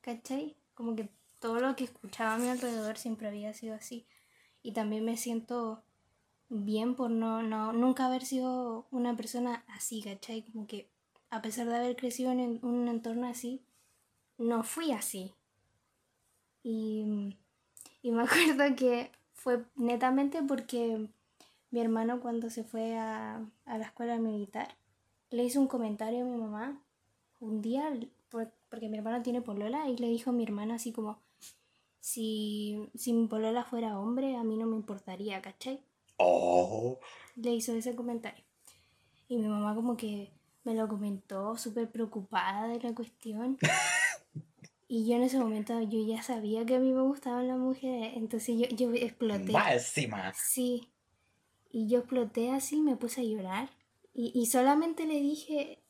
[0.00, 0.56] ¿cachai?
[0.74, 4.06] Como que todo lo que escuchaba a mi alrededor siempre había sido así.
[4.62, 5.82] Y también me siento
[6.48, 10.42] bien por no, no, nunca haber sido una persona así, ¿cachai?
[10.42, 10.88] Como que
[11.30, 13.62] a pesar de haber crecido en un entorno así,
[14.38, 15.34] no fui así.
[16.68, 17.36] Y,
[18.02, 21.08] y me acuerdo que fue netamente porque
[21.70, 24.74] mi hermano cuando se fue a, a la escuela militar
[25.30, 26.80] le hizo un comentario a mi mamá
[27.38, 27.92] un día,
[28.30, 31.18] por- porque mi hermano tiene polola, y le dijo a mi hermana así como,
[32.00, 35.80] si, si mi polola fuera hombre, a mí no me importaría, ¿cachai?
[36.16, 36.98] Oh,
[37.36, 38.42] Le hizo ese comentario.
[39.28, 40.30] Y mi mamá como que
[40.64, 43.58] me lo comentó súper preocupada de la cuestión.
[44.88, 48.12] Y yo en ese momento yo ya sabía que a mí me gustaban las mujeres,
[48.16, 49.52] entonces yo, yo exploté.
[49.52, 50.32] más encima.
[50.34, 50.88] Sí.
[51.70, 53.70] Y yo exploté así, me puse a llorar.
[54.14, 55.82] Y, y solamente le dije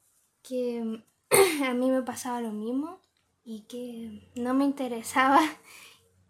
[0.43, 1.03] que
[1.65, 3.01] a mí me pasaba lo mismo
[3.45, 5.41] y que no me interesaba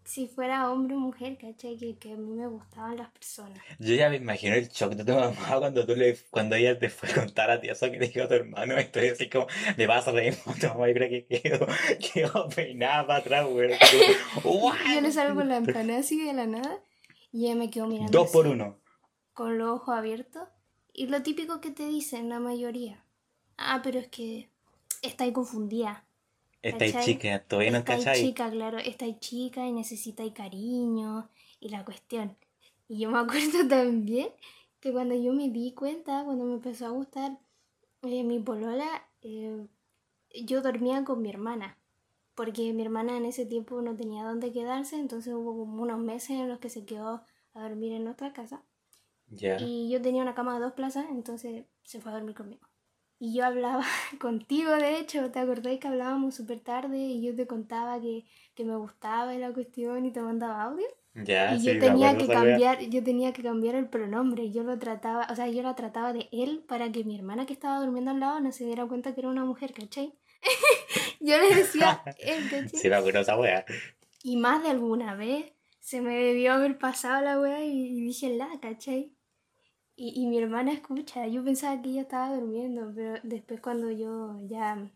[0.06, 1.76] si fuera hombre o mujer, ¿cachai?
[1.76, 3.58] Que, que a mí me gustaban las personas.
[3.80, 6.88] Yo ya me imagino el shock de tu mamá cuando tú le, cuando ella te
[6.88, 9.48] fue a contar a ti eso que le dijo a tu hermano, estoy así como,
[9.76, 11.66] le vas a reír tu mamá, yo creo que quedó,
[12.14, 13.70] quedó peinada para atrás, güey.
[14.94, 16.80] Yo le salgo con la empanada así de la nada
[17.32, 18.16] y ella me quedó mirando.
[18.16, 18.78] Dos por uno.
[19.32, 20.48] Con los ojos abiertos.
[20.92, 23.04] Y lo típico que te dicen la mayoría.
[23.58, 24.50] Ah, pero es que
[25.02, 26.05] está ahí confundida.
[26.62, 31.28] Esta chica, todavía no Esta chica, claro, esta chica y necesita cariño
[31.60, 32.36] y la cuestión.
[32.88, 34.28] Y yo me acuerdo también
[34.80, 37.38] que cuando yo me di cuenta, cuando me empezó a gustar
[38.02, 38.86] eh, mi polola,
[39.22, 39.66] eh,
[40.44, 41.78] yo dormía con mi hermana.
[42.34, 46.30] Porque mi hermana en ese tiempo no tenía dónde quedarse, entonces hubo como unos meses
[46.30, 47.22] en los que se quedó
[47.54, 48.62] a dormir en nuestra casa.
[49.58, 52.66] Y yo tenía una cama de dos plazas, entonces se fue a dormir conmigo.
[53.18, 53.84] Y yo hablaba
[54.20, 58.24] contigo, de hecho, ¿te acordás que hablábamos súper tarde y yo te contaba que,
[58.54, 60.86] que me gustaba la cuestión y te mandaba audio?
[61.24, 65.26] Ya, y yo tenía que cambiar, yo tenía que cambiar el pronombre, yo lo trataba,
[65.30, 68.20] o sea, yo la trataba de él para que mi hermana que estaba durmiendo al
[68.20, 70.12] lado no se diera cuenta que era una mujer, ¿cachai?
[71.20, 72.68] yo le decía él, ¿cachai?
[72.68, 73.64] Sí, me acuerdo esa wea.
[74.22, 78.48] Y más de alguna vez se me debió haber pasado la wea y, dije la,
[78.60, 79.12] ¿cachai?
[79.98, 84.38] Y, y, mi hermana escucha, yo pensaba que ella estaba durmiendo, pero después cuando yo
[84.46, 84.90] ya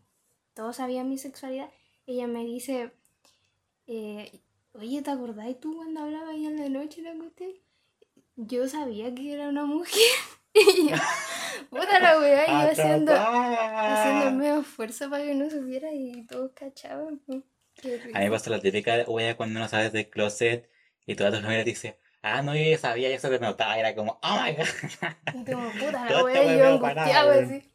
[0.53, 1.71] todos sabían mi sexualidad,
[2.05, 2.91] ella me dice,
[3.87, 4.41] eh,
[4.73, 7.51] oye, ¿te acordás tú cuando hablabas ahí en la noche la cuestión?
[8.35, 9.95] Yo sabía que era una mujer.
[10.53, 10.95] y yo,
[11.69, 17.21] puta la weá, yo haciendo, haciendo medio esfuerzo para que no supiera y todos cachaban.
[17.27, 20.69] A mí me pasa la típica weá cuando no sabes del closet
[21.05, 24.19] y toda tu familia dice, Ah, no, yo ya sabía, eso que notaba, era como,
[24.21, 24.65] oh my god.
[25.33, 27.71] Y como, puta, la wea, yo angustiado así.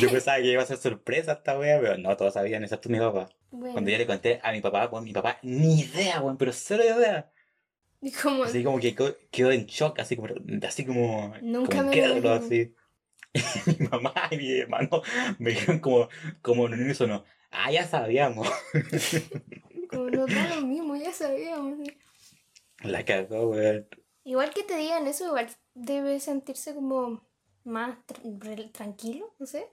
[0.00, 2.98] Yo pensaba que iba a ser sorpresa esta wea, pero no, todos sabían, excepto mi
[2.98, 3.28] papá.
[3.50, 6.82] Cuando yo le conté a mi papá, pues mi papá, ni idea, weón, pero cero
[6.84, 7.30] idea.
[8.00, 8.44] ¿Y cómo?
[8.44, 8.94] Así como que
[9.30, 10.28] quedó en shock, así como,
[10.66, 12.74] así como, Nunca como me quedó, así.
[13.66, 15.02] Y mi mamá y mi hermano
[15.38, 16.08] me dijeron como,
[16.40, 18.48] como en un unísono, ah, ya sabíamos.
[19.90, 21.78] como no da lo mismo, ya sabíamos.
[22.84, 23.88] La cagó, weón.
[24.24, 27.26] Igual que te digan eso, igual debe sentirse como
[27.64, 27.98] más
[28.72, 29.66] tranquilo, no sé.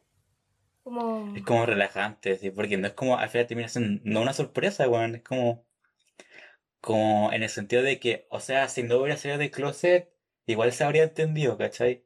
[0.83, 1.35] Como...
[1.35, 4.89] Es como relajante, sí, porque no es como, al final termina siendo no una sorpresa,
[4.89, 5.65] weón, es como,
[6.81, 10.11] como en el sentido de que, o sea, si no hubiera salido de closet,
[10.47, 12.05] igual se habría entendido, ¿cachai?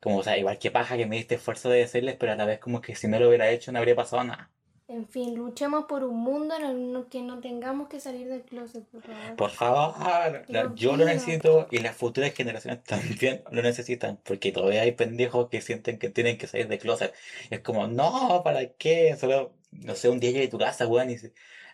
[0.00, 2.46] Como, o sea, igual que paja que me diste esfuerzo de decirles, pero a la
[2.46, 4.53] vez como que si no lo hubiera hecho no habría pasado nada.
[4.86, 8.84] En fin, luchemos por un mundo en el que no tengamos que salir del closet,
[8.84, 9.36] por favor.
[9.36, 14.92] Por favor, yo lo necesito y las futuras generaciones también lo necesitan, porque todavía hay
[14.92, 17.14] pendejos que sienten que tienen que salir del closet.
[17.48, 19.16] es como, no, ¿para qué?
[19.18, 21.16] Solo, no sé, un día llegué a tu casa, weón, y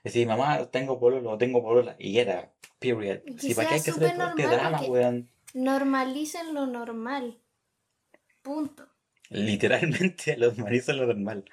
[0.05, 3.23] decís, mamá, tengo pololo, tengo polola, y era, period.
[3.39, 5.29] Si para qué hay que hacer este drama, weón.
[5.53, 7.41] Normalicen lo normal.
[8.43, 8.87] Punto.
[9.31, 11.45] Literalmente normalicen lo normal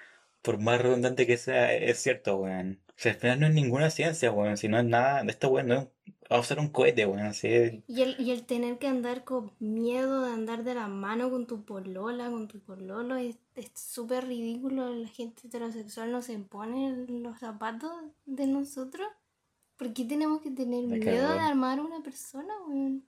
[0.47, 2.79] por más redundante que sea, es cierto, weón.
[2.87, 4.55] O sea, al final no es ninguna ciencia, weón.
[4.55, 5.87] Si no es nada, esto, weón, no es
[6.31, 7.25] va a ser un cohete, weón.
[7.25, 11.29] Así y el, y el tener que andar con miedo de andar de la mano
[11.29, 13.35] con tu polola, con tu pololo, es
[13.73, 14.89] súper ridículo.
[14.95, 17.91] La gente heterosexual no se pone los zapatos
[18.25, 19.05] de nosotros.
[19.75, 23.03] ¿Por qué tenemos que tener miedo de armar a una persona, weón?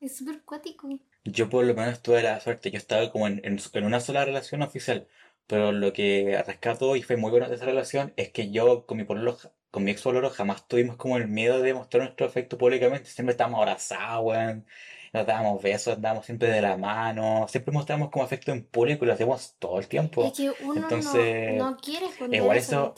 [0.00, 0.90] Es súper cuático.
[1.24, 4.60] Yo por lo menos tuve la suerte, yo estaba como en, en una sola relación
[4.60, 5.08] oficial.
[5.46, 8.96] Pero lo que rescato y fue muy bueno de esa relación es que yo con
[8.96, 9.36] mi pololo,
[9.70, 13.10] con mi ex pololo jamás tuvimos como el miedo de mostrar nuestro afecto públicamente.
[13.10, 14.66] Siempre estábamos abrazados, weón.
[15.12, 17.46] Nos dábamos besos, andábamos siempre de la mano.
[17.48, 20.24] Siempre mostramos como afecto en público y lo hacemos todo el tiempo.
[20.24, 22.94] Es que uno Entonces, no, quiere igual eso,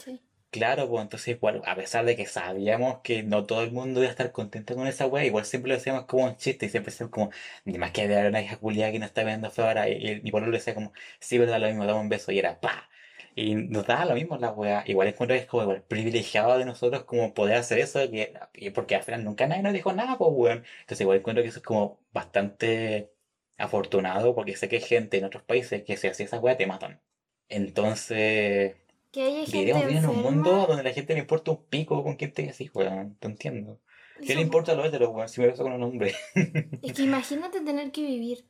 [0.55, 4.07] Claro, pues entonces igual, a pesar de que sabíamos que no todo el mundo iba
[4.07, 6.91] a estar contento con esa wea, igual siempre lo hacíamos como un chiste y siempre
[6.91, 7.29] decíamos como,
[7.65, 10.31] ni más que de una hija culiada que no está viendo feo ahora, y, y,
[10.31, 12.89] por lo decía como, sí, verdad, lo mismo, dame un beso, y era pa.
[13.35, 14.83] Y nos daba lo mismo la wea.
[14.87, 18.33] Igual encuentro que es como igual privilegiado de nosotros como poder hacer eso, que,
[18.73, 20.63] porque al final nunca nadie nos dijo nada, pues weón.
[20.81, 23.11] Entonces igual encuentro que eso es como bastante
[23.57, 26.65] afortunado, porque sé que hay gente en otros países que si hace esa wea te
[26.65, 27.01] matan.
[27.49, 28.75] Entonces
[29.15, 32.33] que haya gente en un mundo donde la gente le importa un pico con quien
[32.33, 33.15] te así, weón.
[33.15, 33.79] Te entiendo.
[34.21, 35.29] ¿Qué le importa a los heteros, weón?
[35.29, 36.13] Si me beso con un hombre.
[36.81, 38.45] es que imagínate tener que vivir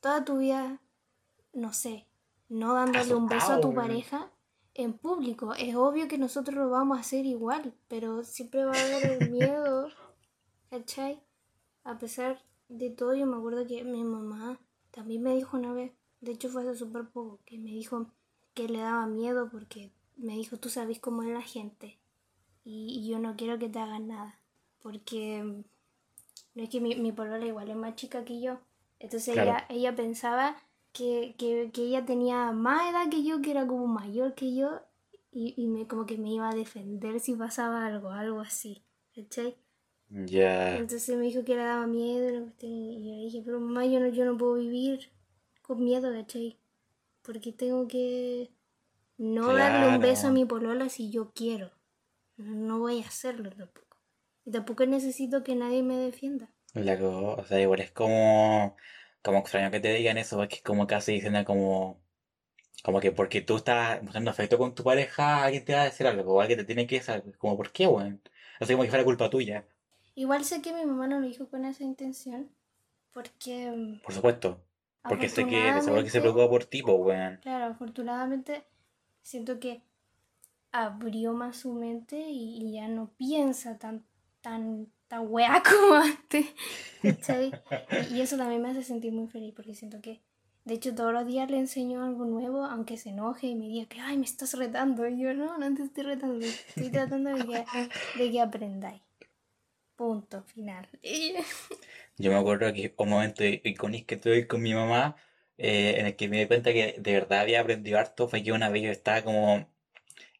[0.00, 0.80] toda tu vida,
[1.52, 2.06] no sé,
[2.48, 4.30] no dándole un beso a tu pareja
[4.74, 5.54] en público.
[5.54, 9.30] Es obvio que nosotros lo vamos a hacer igual, pero siempre va a haber el
[9.32, 9.88] miedo,
[10.70, 11.20] ¿cachai?
[11.82, 14.60] A pesar de todo, yo me acuerdo que mi mamá
[14.92, 15.90] también me dijo una vez,
[16.20, 18.12] de hecho fue hace súper poco, que me dijo
[18.54, 21.98] que le daba miedo porque me dijo, tú sabes cómo es la gente
[22.64, 24.40] y, yo no quiero que te hagan nada.
[24.82, 28.58] porque no es que mi, mi polola igual es más chica que yo.
[28.98, 29.50] Entonces Claro.
[29.50, 30.56] ella, ella pensaba
[30.92, 34.80] que, que, que ella tenía más edad que yo, que era como mayor que yo,
[35.32, 38.82] y, y me, como que me iba a defender si pasaba algo, algo así.
[39.14, 39.56] ¿Cachai?
[40.08, 40.76] Ya.
[40.76, 44.08] Entonces me dijo que le daba miedo y yo le dije, pero mamá, yo no,
[44.08, 45.10] yo no puedo vivir
[45.62, 46.56] con miedo, ¿cachai?
[47.22, 48.50] Porque tengo que
[49.18, 51.72] no darle un beso a mi polola si yo quiero.
[52.36, 53.96] No voy a hacerlo tampoco.
[54.44, 56.50] Y tampoco necesito que nadie me defienda.
[56.74, 58.76] La o sea, igual es como,
[59.22, 61.98] como extraño que te digan eso, porque es como casi diciendo como,
[62.84, 66.06] como que porque tú estás mostrando afecto con tu pareja, alguien te va a decir
[66.06, 67.32] algo, o alguien te tiene que decir algo.
[67.38, 68.20] Como, ¿por qué, weón?
[68.60, 69.66] Así como que fuera culpa tuya,
[70.14, 72.50] Igual sé que mi mamá no lo dijo con esa intención,
[73.12, 74.62] porque mm, por supuesto.
[75.06, 77.38] Porque sé que seguro que se preocupa por ti, pues, weón.
[77.42, 78.64] Claro, afortunadamente
[79.26, 79.82] siento que
[80.70, 84.04] abrió más su mente y, ya no piensa tan,
[84.40, 86.46] tan, tan como antes.
[87.02, 90.22] Y, eso también me hace sentir muy feliz porque siento que,
[90.64, 93.88] de hecho, todos los días le enseño algo nuevo, aunque se enoje y me diga
[93.88, 95.08] que, ay, me estás retando.
[95.08, 97.64] Y yo, no, no te estoy retando, estoy tratando de que,
[98.18, 99.02] de que aprendáis.
[99.96, 100.88] Punto final.
[102.18, 105.16] Yo me acuerdo que un momento icónico que tuve con mi mamá,
[105.58, 108.52] eh, en el que me di cuenta que de verdad había aprendido harto, fue que
[108.52, 109.68] una vez yo estaba como,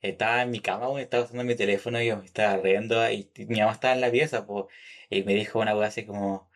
[0.02, 3.72] estaba en mi cama, estaba usando mi teléfono y yo estaba riendo y mi mamá
[3.72, 4.66] estaba en la pieza, pues,
[5.10, 6.50] y me dijo una wea así como,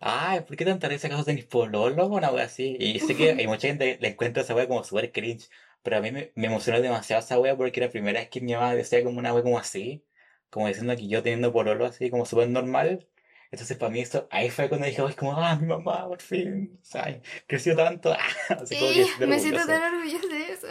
[0.00, 2.06] ay, ¿por qué tanta risa acaso tenés pololo?
[2.08, 5.12] Una wea así, y sé que hay mucha gente le encuentra esa wea como súper
[5.12, 5.48] cringe,
[5.82, 8.40] pero a mí me, me emocionó demasiado esa wea porque era la primera vez que
[8.40, 10.04] mi mamá decía como una wea como así,
[10.50, 13.08] como diciendo que yo teniendo pololo así como súper normal.
[13.54, 16.76] Entonces para mí eso, ahí fue cuando dije, ay, como, ah, mi mamá, por fin,
[16.82, 18.12] o sea, creció tanto,
[18.48, 20.66] así como que y súper me siento tan orgullosa de eso.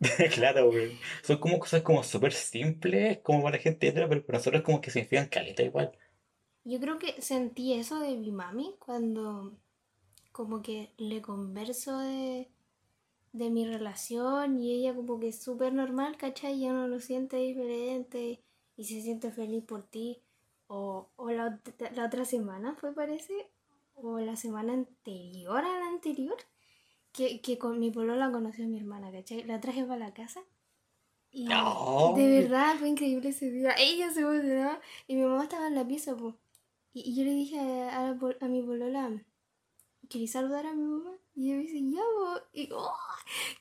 [0.34, 0.98] Claro, güey.
[1.22, 4.90] Son como cosas como súper simples, como para la gente pero para nosotros como que
[4.90, 5.92] significan caleta igual.
[6.64, 9.56] Yo creo que sentí eso de mi mami cuando
[10.32, 12.50] como que le converso de,
[13.32, 16.60] de mi relación y ella como que es súper normal, ¿cachai?
[16.60, 18.42] Ya no lo siente diferente
[18.76, 20.20] y se siente feliz por ti.
[20.68, 21.60] O, o la,
[21.94, 23.50] la otra semana fue, parece,
[23.94, 26.36] o la semana anterior a la anterior,
[27.12, 29.44] que, que con mi polola conoció a mi hermana, ¿cachai?
[29.44, 30.42] La traje para la casa.
[31.30, 32.14] Y ¡Ay!
[32.14, 33.74] de verdad fue increíble ese día.
[33.78, 36.34] Ella se emocionaba y mi mamá estaba en la pieza, pues.
[36.94, 39.10] Y, y yo le dije a, a, la pol- a mi polola,
[40.08, 41.12] ¿querés saludar a mi mamá?
[41.34, 42.40] Y ella me dice, ya, po".
[42.52, 42.94] Y, ¡oh!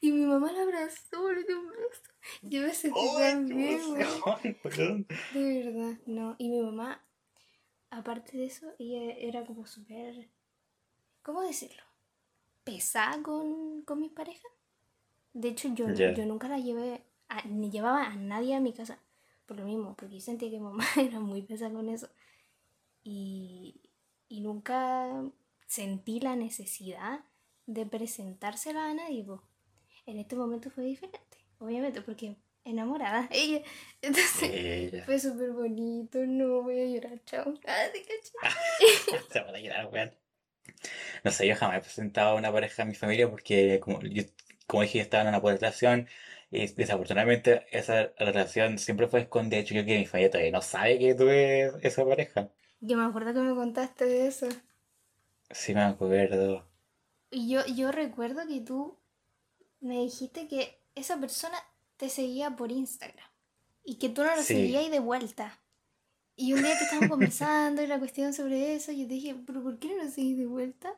[0.01, 2.10] y mi mamá la abrazó, le dio un beso.
[2.43, 3.93] Yo me sentí weón.
[3.93, 4.21] weón!
[5.33, 6.35] De verdad, no.
[6.37, 7.03] Y mi mamá,
[7.89, 10.29] aparte de eso, ella era como súper,
[11.23, 11.83] ¿cómo decirlo?
[12.63, 14.51] Pesada con, con mis parejas.
[15.33, 18.99] De hecho, yo, yo nunca la llevé, a- ni llevaba a nadie a mi casa.
[19.45, 22.09] Por lo mismo, porque yo sentía que mamá era muy pesada con eso.
[23.03, 23.81] Y,
[24.29, 25.23] y nunca
[25.67, 27.21] sentí la necesidad
[27.65, 29.23] de presentársela a nadie.
[29.23, 29.41] po.
[30.05, 33.61] En este momento fue diferente, obviamente, porque enamorada ella.
[34.01, 37.53] Entonces, fue súper bonito, no voy a llorar, chao.
[37.65, 39.21] Ah, ¿te cachai?
[39.29, 40.11] Se van a llorar, weón.
[41.23, 44.23] No sé, yo jamás he presentado a una pareja a mi familia porque, como, yo,
[44.67, 46.07] como dije, estaba en una buena relación
[46.49, 49.57] y desafortunadamente esa relación siempre fue escondida.
[49.57, 52.49] De hecho, yo que mi familia todavía no sabe que tuve esa pareja.
[52.79, 54.47] Yo me acuerdo que me contaste de eso.
[55.51, 56.67] Sí, me acuerdo.
[57.29, 58.97] Y yo, yo recuerdo que tú
[59.79, 61.57] me dijiste que esa persona
[61.97, 63.27] te seguía por Instagram
[63.83, 64.55] y que tú no lo Sí.
[64.55, 65.59] seguías de vuelta.
[66.35, 69.61] Y un día que estábamos conversando y la cuestión sobre eso, yo te dije, ¿pero
[69.61, 70.93] por qué no lo seguís de vuelta?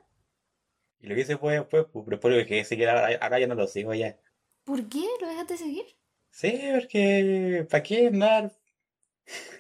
[1.01, 3.47] Y lo hice pues después, pues, pero después lo dejé de seguir, ahora, ahora ya
[3.47, 4.17] no lo sigo ya.
[4.63, 5.85] ¿Por qué lo dejaste seguir?
[6.29, 8.53] Sí, porque ¿para qué andar?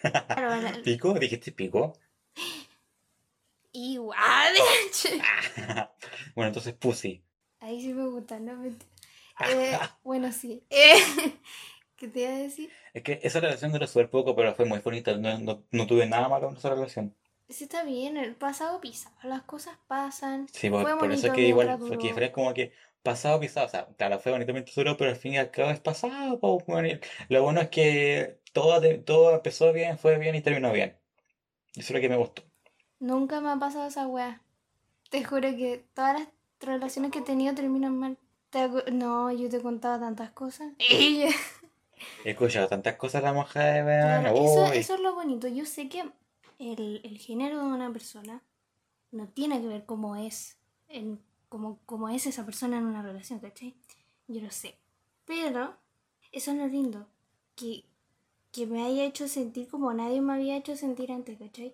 [0.01, 1.13] Claro, la- ¿Pico?
[1.13, 1.93] ¿Dijiste pico?
[3.73, 4.53] igual.
[6.35, 7.23] Bueno, entonces pussy.
[7.59, 8.55] Ahí sí me gusta, ¿no?
[8.57, 8.92] Mentira.
[9.39, 10.63] Eh, bueno, sí.
[10.69, 10.95] Eh,
[11.95, 12.69] ¿Qué te iba a decir?
[12.93, 15.15] Es que esa relación duró súper poco, pero fue muy bonita.
[15.15, 17.15] No, no, no tuve nada malo en esa relación.
[17.47, 20.47] Sí, está bien, el pasado pisa, las cosas pasan.
[20.51, 23.69] Sí, por, Fue por eso bonito que igual, porque fue como que pasado pisado, o
[23.69, 26.59] sea, claro, fue bonito mientras duró, pero al fin y al cabo es pasado, po,
[26.65, 30.97] bueno, y lo bueno es que todo, todo empezó bien, fue bien y terminó bien.
[31.75, 32.43] Eso es lo que me gustó.
[32.99, 34.41] Nunca me ha pasado esa weá.
[35.09, 36.27] Te juro que todas las
[36.59, 38.17] relaciones que he tenido terminan mal.
[38.91, 40.73] No, yo te he contado tantas cosas.
[42.25, 45.47] He escuchado tantas cosas la moja de Claro, verano, eso, eso es lo bonito.
[45.47, 46.03] Yo sé que
[46.59, 48.41] el, el género de una persona
[49.11, 50.57] no tiene que ver cómo es,
[50.89, 53.73] en, cómo, cómo es esa persona en una relación, ¿cachai?
[54.27, 54.75] Yo lo sé.
[55.25, 55.77] Pero
[56.33, 57.07] eso es lo lindo,
[57.55, 57.85] que
[58.53, 61.73] que me haya hecho sentir como nadie me había hecho sentir antes, ¿cachai?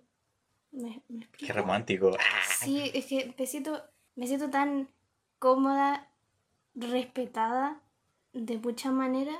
[0.71, 1.01] ¿Me,
[1.37, 2.11] Qué romántico.
[2.61, 3.83] Sí, es que me siento,
[4.15, 4.87] me siento tan
[5.39, 6.08] cómoda,
[6.79, 7.81] respetada
[8.33, 9.35] de mucha manera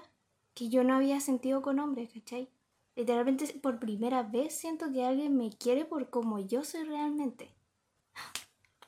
[0.54, 2.50] que yo no había sentido con hombres, ¿cachai?
[2.96, 7.50] Literalmente por primera vez siento que alguien me quiere por como yo soy realmente.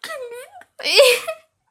[0.02, 0.10] ¡Qué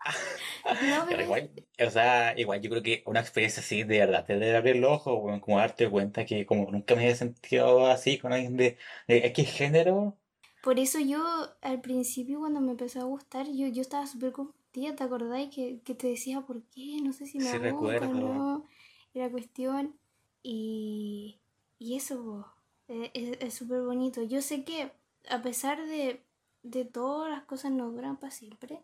[0.89, 1.51] no, pero igual,
[1.85, 4.93] o sea, igual yo creo que una experiencia así de verdad te debe abrir los
[4.93, 9.27] ojos, como darte cuenta que como nunca me había sentido así con alguien de, de
[9.27, 10.17] X género.
[10.63, 11.23] Por eso yo
[11.61, 14.33] al principio cuando me empezó a gustar, yo, yo estaba súper
[14.73, 15.55] confundida, ¿te acordáis?
[15.55, 18.65] Que, que, te decía por qué, no sé si me sí, gusta o no,
[19.15, 19.97] era cuestión.
[20.43, 21.41] Y,
[21.79, 22.47] y eso
[22.89, 23.11] e,
[23.41, 24.23] es súper bonito.
[24.23, 24.93] Yo sé que
[25.29, 26.23] a pesar de,
[26.63, 28.83] de todas las cosas no duran para siempre,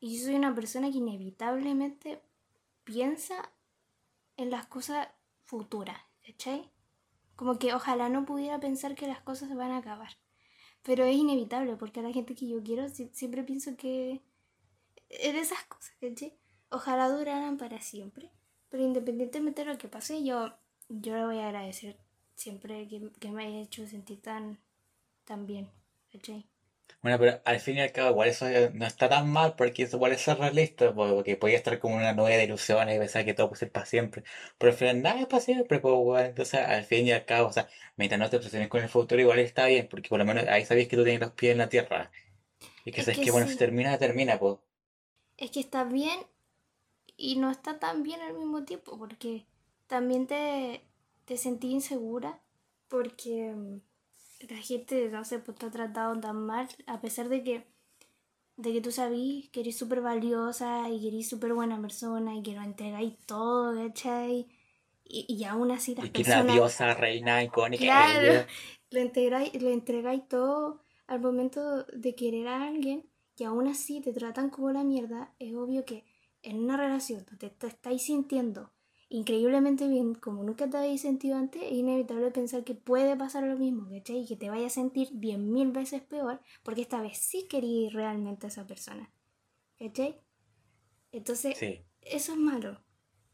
[0.00, 2.20] y yo soy una persona que inevitablemente
[2.84, 3.52] piensa
[4.36, 5.08] en las cosas
[5.44, 6.70] futuras, ¿cachai?
[7.36, 10.10] Como que ojalá no pudiera pensar que las cosas se van a acabar.
[10.82, 14.20] Pero es inevitable, porque a la gente que yo quiero siempre pienso que
[15.12, 15.92] es de esas cosas.
[16.70, 18.30] Ojalá duraran para siempre.
[18.70, 20.54] Pero independientemente de lo que pase, yo,
[20.88, 21.96] yo le voy a agradecer
[22.34, 24.58] siempre que, que me haya hecho sentir tan,
[25.24, 25.68] tan bien.
[27.02, 29.96] Bueno, pero al fin y al cabo, igual eso no está tan mal porque eso
[29.96, 33.48] igual es realista, porque podía estar como una nube de ilusiones y pensar que todo
[33.48, 34.22] puede ser para siempre.
[34.56, 36.28] Pero al final nada es para siempre, pues.
[36.28, 39.20] Entonces, al fin y al cabo, o sea, mientras no te obsesiones con el futuro,
[39.20, 41.58] igual está bien, porque por lo menos ahí sabéis que tú tienes los pies en
[41.58, 42.10] la tierra.
[42.84, 44.58] Y que sabes que, bueno, si termina, termina, pues.
[45.36, 46.20] Es que está bien
[47.16, 49.46] y no está tan bien al mismo tiempo, porque
[49.86, 50.82] también te,
[51.24, 52.40] te sentí insegura,
[52.88, 53.80] porque mm,
[54.50, 57.66] la gente, no sé, pues está tratado tan mal, a pesar de que,
[58.56, 62.42] de que tú sabís que eres súper valiosa y que eres súper buena persona y
[62.42, 64.48] que lo entregáis todo, ¿cachai?
[65.04, 66.54] Y, y aún así las y que personas...
[66.54, 67.84] diosa, reina, icónica.
[67.84, 68.46] Claro,
[68.90, 74.12] lo entregáis, lo entregáis todo al momento de querer a alguien y aún así te
[74.12, 76.04] tratan como la mierda, es obvio que
[76.42, 78.72] en una relación donde te estáis sintiendo
[79.12, 83.58] increíblemente bien, como nunca te habéis sentido antes, es inevitable pensar que puede pasar lo
[83.58, 84.20] mismo, ¿cachai?
[84.20, 87.92] Y que te vaya a sentir bien mil veces peor, porque esta vez sí querías
[87.92, 89.12] realmente a esa persona,
[89.78, 90.18] ¿cachai?
[91.12, 91.60] Entonces,
[92.00, 92.82] eso es malo.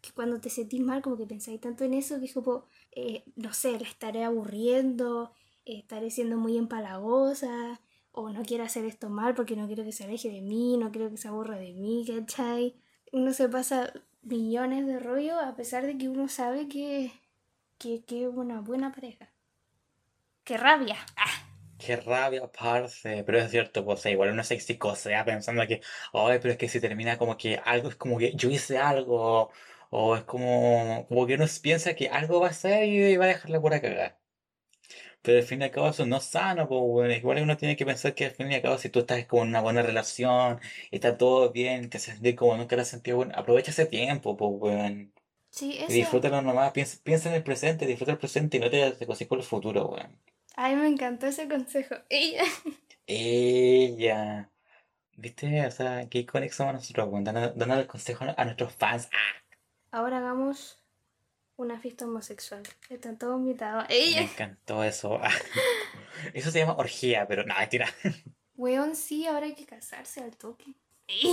[0.00, 3.22] Que cuando te sentís mal, como que pensáis tanto en eso, que es como, eh,
[3.36, 5.30] no sé, la estaré aburriendo,
[5.64, 7.80] estaré siendo muy empalagosa,
[8.12, 10.90] o no quiero hacer esto mal porque no quiero que se aleje de mí, no
[10.90, 12.76] quiero que se aburra de mí, ¿cachai?
[13.12, 13.92] Uno se pasa
[14.22, 17.12] millones de rollo a pesar de que uno sabe que,
[17.78, 19.30] que, que es una buena pareja.
[20.44, 20.96] ¡Qué rabia!
[21.16, 21.48] ¡Ah!
[21.78, 23.22] Qué rabia, parce.
[23.24, 25.80] Pero es cierto, pues igual uno se psicosea pensando que,
[26.12, 29.50] ay, pero es que si termina como que algo es como que yo hice algo,
[29.90, 33.28] o es como, como que uno piensa que algo va a ser y va a
[33.28, 34.17] dejarla por cagar.
[35.22, 37.76] Pero al fin y al cabo eso no es sano, pues bueno, igual uno tiene
[37.76, 39.82] que pensar que al fin y al cabo si tú estás como en una buena
[39.82, 40.60] relación,
[40.90, 44.50] está todo bien, te sientes como nunca te has sentido bueno, aprovecha ese tiempo, pues
[44.58, 45.10] bueno.
[45.50, 45.92] Sí, eso.
[45.92, 49.38] disfrútalo nomás, piensa, piensa en el presente, disfruta el presente y no te, te con
[49.38, 50.18] el futuro, weón.
[50.56, 51.96] Ay, me encantó ese consejo.
[52.08, 52.44] Ella.
[53.06, 54.50] Ella.
[55.16, 55.66] ¿Viste?
[55.66, 59.08] O sea, qué somos nosotros, weón, dando, el consejo a nuestros fans.
[59.12, 59.56] ¡Ah!
[59.90, 60.78] Ahora hagamos
[61.58, 62.62] una fiesta homosexual.
[62.88, 63.84] Están todos invitados.
[63.88, 64.20] ¡Ella!
[64.20, 65.20] Me encantó eso.
[66.34, 67.88] eso se llama orgía, pero nada, tira.
[68.56, 70.74] Weón, sí, ahora hay que casarse al toque.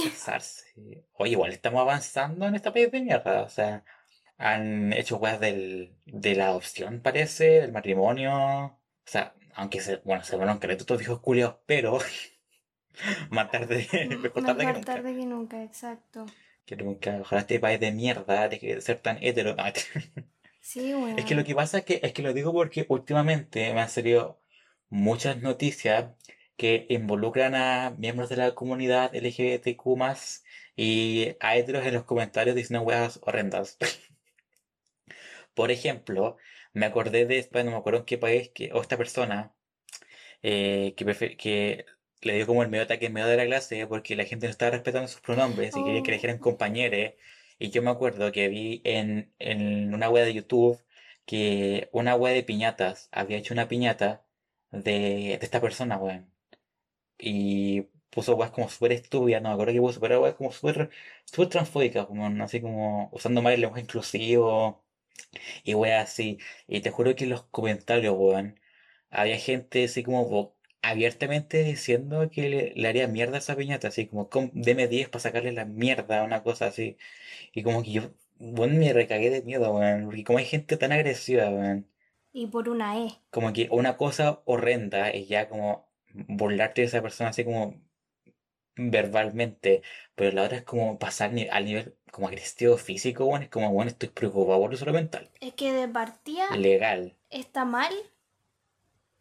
[0.04, 1.06] Casarse.
[1.14, 3.44] Oye, igual estamos avanzando en esta de mierda.
[3.44, 3.84] O sea,
[4.38, 8.34] han hecho weas del, de la adopción, parece, del matrimonio.
[8.34, 12.00] O sea, aunque se, bueno, se van a todos hijos culiados, pero
[13.30, 13.88] más tarde,
[14.20, 14.82] mejor tarde que nunca.
[14.82, 16.26] tarde que nunca, exacto.
[16.66, 19.56] Que nunca, ojalá este país de mierda de ser tan hetero.
[20.62, 21.18] sí, bueno.
[21.18, 23.90] Es que lo que pasa es que, es que lo digo porque últimamente me han
[23.90, 24.42] salido
[24.90, 26.12] muchas noticias
[26.58, 29.86] que involucran a miembros de la comunidad LGBTQ
[30.76, 33.78] y a heteros en los comentarios diciendo weas horrendas.
[35.54, 36.38] Por ejemplo,
[36.74, 39.54] me acordé de, no me acuerdo en qué país, que, o esta persona,
[40.44, 41.86] eh, que, que
[42.26, 44.52] le dio como el medio ataque en medio de la clase porque la gente no
[44.52, 46.42] estaba respetando sus pronombres y quería que le dijeran oh.
[46.42, 47.14] compañeros.
[47.60, 50.84] Y yo me acuerdo que vi en, en una web de YouTube
[51.26, 54.26] que una web de piñatas había hecho una piñata
[54.72, 56.30] de, de esta persona, weón.
[57.18, 60.90] Y puso weas como súper estúpidas, no me acuerdo que puso, pero weas como súper
[61.26, 64.84] super transfóbicas, como así como usando mal el lenguaje inclusivo
[65.64, 66.40] y weas así.
[66.68, 68.60] Y te juro que en los comentarios, weón,
[69.10, 70.55] había gente así como
[70.90, 75.52] abiertamente diciendo que le, haría mierda a esa piñata, así como, deme 10 para sacarle
[75.52, 76.98] la mierda, una cosa así.
[77.54, 78.02] Y como que yo,
[78.38, 81.88] bueno, me recagué de miedo, weón, porque como hay gente tan agresiva, weón.
[82.34, 83.14] Y por una E.
[83.32, 87.82] Como que una cosa horrenda es ya como burlarte de esa persona así como
[88.76, 89.82] verbalmente,
[90.16, 93.90] pero la otra es como pasar al nivel como agresivo físico, bueno, es como, bueno,
[93.90, 95.30] estoy preocupado por salud mental.
[95.42, 97.16] Es que de partida Legal.
[97.30, 97.94] está mal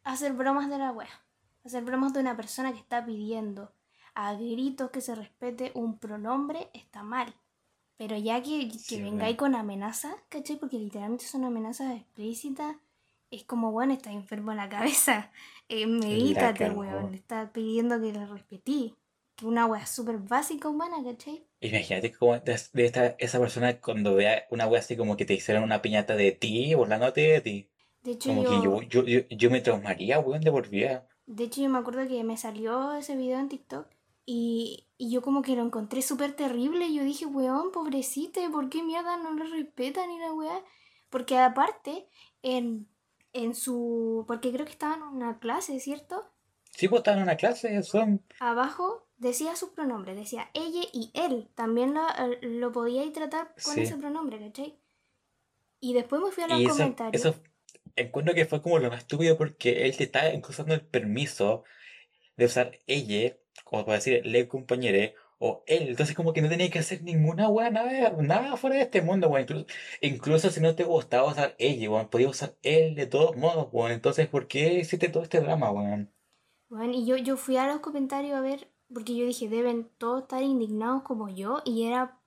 [0.04, 1.23] hacer bromas de la wea.
[1.64, 3.72] Hacer bromas de una persona que está pidiendo
[4.14, 7.34] a gritos que se respete un pronombre está mal.
[7.96, 10.56] Pero ya que, que Sí, vengáis con amenazas, ¿cachai?
[10.56, 12.76] Porque literalmente son amenazas explícitas.
[13.30, 15.30] Es como, bueno, estás enfermo en la cabeza.
[15.70, 17.14] Eh, medítate, weón.
[17.14, 18.94] Está pidiendo que le respetí.
[19.34, 21.42] Que una wea súper básica humana, ¿cachai?
[21.60, 25.32] Imagínate como de, de esta, esa persona cuando vea una wea así como que te
[25.32, 27.68] hicieron una piñata de ti, burlándote de ti.
[28.02, 31.08] De hecho, Como que yo, yo, yo, yo, yo me traumaría, weón, de por vida.
[31.26, 33.86] De hecho, yo me acuerdo que me salió ese video en TikTok
[34.26, 36.86] y, y yo como que lo encontré súper terrible.
[36.86, 40.62] Y yo dije, weón, pobrecita, ¿por qué mierda no lo respetan ni la weá?
[41.10, 42.08] Porque aparte,
[42.42, 42.88] en,
[43.32, 44.24] en su...
[44.26, 46.24] Porque creo que estaba en una clase, ¿cierto?
[46.70, 48.22] Sí, pues estaban en una clase, son...
[48.40, 51.48] Abajo decía sus pronombres, decía ella y él.
[51.54, 52.02] También lo,
[52.42, 53.82] lo podíais tratar con Sí.
[53.82, 54.76] ese pronombre, ¿cachai?
[55.80, 57.24] Y después me fui a los Y eso, comentarios.
[57.24, 57.40] eso
[57.96, 61.64] encuentro que fue como lo más estúpido porque él te está incluso dando el permiso
[62.36, 65.88] de usar ella, como para decir, le compañere, o él.
[65.88, 69.28] Entonces como que no tenía que hacer ninguna weá, nada, nada fuera de este mundo,
[69.28, 69.42] weón.
[69.42, 69.66] Incluso,
[70.00, 73.92] incluso si no te gustaba usar ella, weón, podías usar él de todos modos, weón.
[73.92, 76.12] Entonces, ¿por qué hiciste todo este drama, weón?
[76.68, 80.22] Bueno, y yo, yo fui a los comentarios a ver, porque yo dije, deben todos
[80.22, 82.18] estar indignados como yo, y era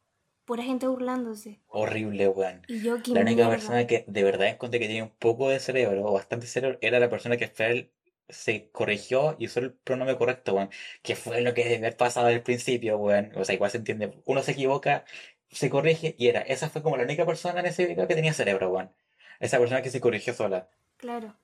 [0.47, 1.61] pura gente burlándose.
[1.67, 2.63] Horrible, weón.
[2.67, 3.49] Y yo, qué La única mierda.
[3.49, 6.99] persona que de verdad encontré que tenía un poco de cerebro, o bastante cerebro, era
[6.99, 7.91] la persona que final
[8.29, 10.69] se corrigió y usó el pronombre correcto, weón.
[11.03, 13.31] Que fue lo que debe haber pasado al principio, weón.
[13.35, 14.13] O sea, igual se entiende.
[14.25, 15.05] Uno se equivoca,
[15.51, 16.41] se corrige y era.
[16.41, 18.91] Esa fue como la única persona en ese video que tenía cerebro, weón.
[19.39, 20.69] Esa persona que se corrigió sola.
[20.97, 21.35] Claro.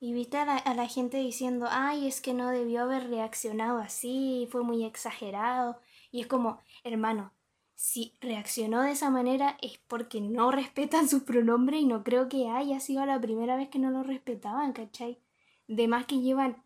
[0.00, 3.78] Y viste a la, a la gente diciendo, ay, es que no debió haber reaccionado
[3.78, 5.80] así, fue muy exagerado.
[6.10, 7.32] Y es como, hermano,
[7.80, 12.46] si reaccionó de esa manera es porque no respetan sus pronombres y no creo que
[12.50, 15.18] haya sido la primera vez que no lo respetaban, ¿cachai?
[15.66, 16.62] De más que llevan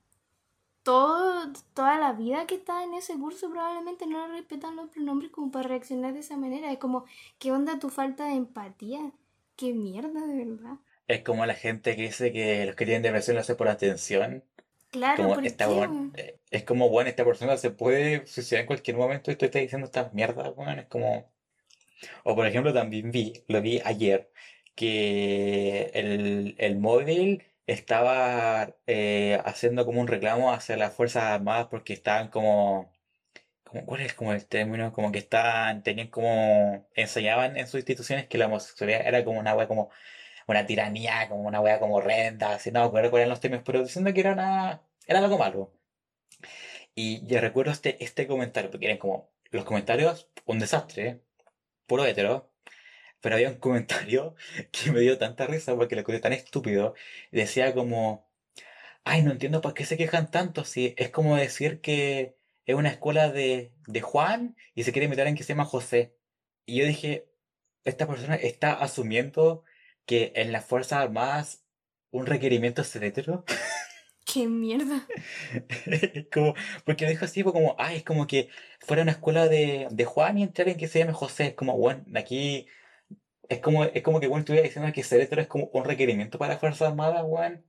[0.82, 5.30] todo, toda la vida que está en ese curso probablemente no le respetan los pronombres
[5.30, 6.72] como para reaccionar de esa manera.
[6.72, 7.04] Es como,
[7.38, 9.12] ¿qué onda tu falta de empatía?
[9.54, 10.78] ¿Qué mierda, de verdad?
[11.06, 14.42] Es como la gente que dice que los que tienen depresión lo hacen por atención.
[14.94, 15.40] Claro,
[16.14, 19.62] eh, es como, bueno, esta persona se puede suicidar en cualquier momento y tú estás
[19.62, 20.78] diciendo estas mierdas, weón.
[20.78, 21.32] Es como.
[22.24, 24.30] O por ejemplo, también vi, lo vi ayer,
[24.74, 31.92] que el, el móvil estaba eh, haciendo como un reclamo hacia las Fuerzas Armadas porque
[31.94, 32.92] estaban como,
[33.64, 34.92] como, ¿cuál es como el término?
[34.92, 39.54] Como que estaban, tenían como, enseñaban en sus instituciones que la homosexualidad era como una
[39.56, 39.90] wea como
[40.46, 43.64] una tiranía, como una wea como horrenda, así, no me acuerdo cuáles eran los términos,
[43.66, 45.72] pero diciendo que era una, era algo malo.
[46.94, 51.20] Y yo recuerdo este, este comentario, porque eran como los comentarios, un desastre,
[51.86, 52.50] puro hetero,
[53.20, 54.36] pero había un comentario
[54.72, 56.94] que me dio tanta risa porque lo encontré tan estúpido.
[57.32, 58.28] Decía como,
[59.04, 62.36] ay, no entiendo por qué se quejan tanto, si es como decir que
[62.66, 66.16] es una escuela de, de Juan y se quiere meter en que se llama José.
[66.66, 67.28] Y yo dije,
[67.84, 69.64] esta persona está asumiendo
[70.06, 71.64] que en las Fuerzas Armadas
[72.10, 73.44] un requerimiento es ser hetero.
[74.24, 75.06] ¿Qué mierda?
[75.86, 78.48] Es como, porque lo dijo así, como, ay, es como que
[78.80, 81.48] fuera una escuela de, de Juan y entrar en que se llame José.
[81.48, 82.66] Es como, bueno, aquí
[83.48, 86.38] es como, es como que bueno estuviera diciendo que ser hetero es como un requerimiento
[86.38, 87.64] para las Fuerzas Armadas, weón.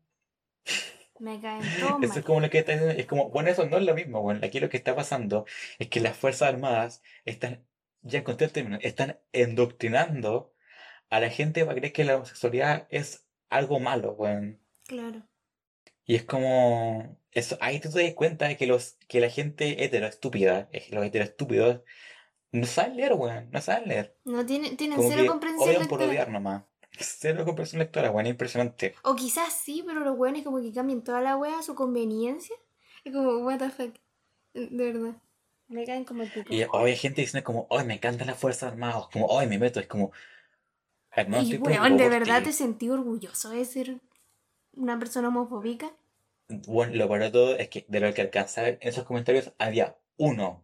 [1.20, 3.78] Me caen todos Eso es como lo que está diciendo, es como, bueno, eso no
[3.78, 4.44] es lo mismo, weón.
[4.44, 5.46] Aquí lo que está pasando
[5.80, 7.66] es que las Fuerzas Armadas están,
[8.02, 10.55] ya encontré el término, están endoctrinando
[11.16, 14.60] a la gente para creer que la homosexualidad es algo malo, weón.
[14.86, 15.24] Claro.
[16.04, 19.84] Y es como, eso, ahí tú te das cuenta de que los, que la gente
[19.84, 21.82] hetero estúpida, los hetero estúpidos,
[22.52, 24.18] no saben leer, weón, no saben leer.
[24.26, 26.10] No tienen, tienen Como cero que comprensión odian por lectora.
[26.10, 26.64] odiar nomás.
[27.00, 28.96] Cero comprensión lectora, weón, es impresionante.
[29.04, 32.56] O quizás sí, pero los weones como que cambian toda la wea a su conveniencia.
[33.06, 33.96] Es como, what the fuck.
[34.54, 35.16] De verdad.
[35.68, 36.54] Me caen como el pico.
[36.54, 39.58] Y hoy hay gente diciendo como, hoy me encantan las Fuerzas Armadas, como, hoy me
[39.58, 40.12] meto, es como,
[41.42, 44.02] Y weón, ¿de verdad te sentí orgulloso de ser
[44.74, 45.92] una persona homofóbica?
[46.68, 49.54] Bueno, lo de todo es que de lo que alcanza a ver en esos comentarios
[49.58, 50.64] había uno,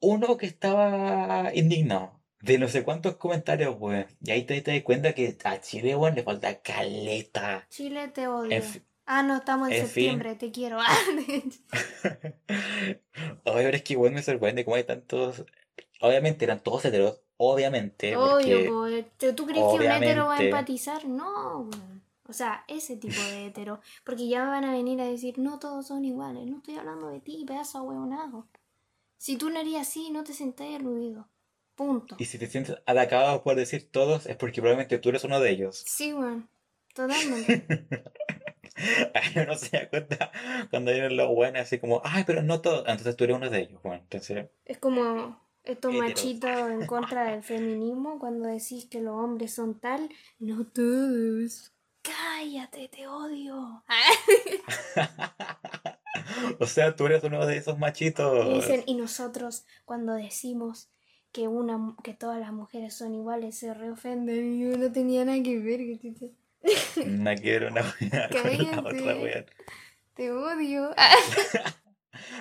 [0.00, 2.20] uno que estaba indignado.
[2.40, 4.06] De no sé cuántos comentarios, weón.
[4.22, 7.66] Y ahí te, te das cuenta que a Chile, weón, le falta caleta.
[7.70, 8.52] Chile te odio.
[8.52, 8.62] En
[9.06, 9.88] Ah, no, estamos en en fin.
[9.88, 10.78] septiembre, te quiero.
[13.44, 15.44] Oye, pero es que igual me sorprende cómo hay tantos.
[16.00, 20.42] Obviamente eran todos heteros, obviamente, Obvio, porque po, ¿tú crees que un hétero va a
[20.42, 21.06] empatizar?
[21.06, 21.98] No, weón.
[22.28, 23.80] O sea, ese tipo de hetero.
[24.04, 26.46] Porque ya me van a venir a decir, no todos son iguales.
[26.46, 28.46] No estoy hablando de ti, pedazo huevonado.
[29.16, 31.26] Si tú no harías así, no te sentás aludido.
[31.74, 32.16] Punto.
[32.18, 35.50] Y si te sientes atacado por decir todos, es porque probablemente tú eres uno de
[35.50, 35.82] ellos.
[35.86, 36.50] Sí, weón.
[36.94, 37.64] Totalmente.
[39.14, 40.30] Ay, uno se da cuenta
[40.70, 42.80] cuando vienen los buenos, así como, ay, pero no todos.
[42.80, 43.82] Entonces tú eres uno de ellos.
[43.82, 44.50] Bueno, entonces.
[44.66, 46.08] Es como estos Hetero.
[46.08, 50.08] machitos en contra del feminismo cuando decís que los hombres son tal.
[50.38, 51.72] No todos.
[52.02, 53.84] Cállate, te odio.
[56.58, 58.54] O sea, tú eres uno de esos Y machitos.
[58.54, 60.90] dicen, y nosotros cuando decimos
[61.32, 65.42] que una que todas las mujeres son iguales se reofenden y yo no tenía nada
[65.42, 69.46] que ver que te, No quiero una wea con la otra wea.
[70.14, 70.94] te odio.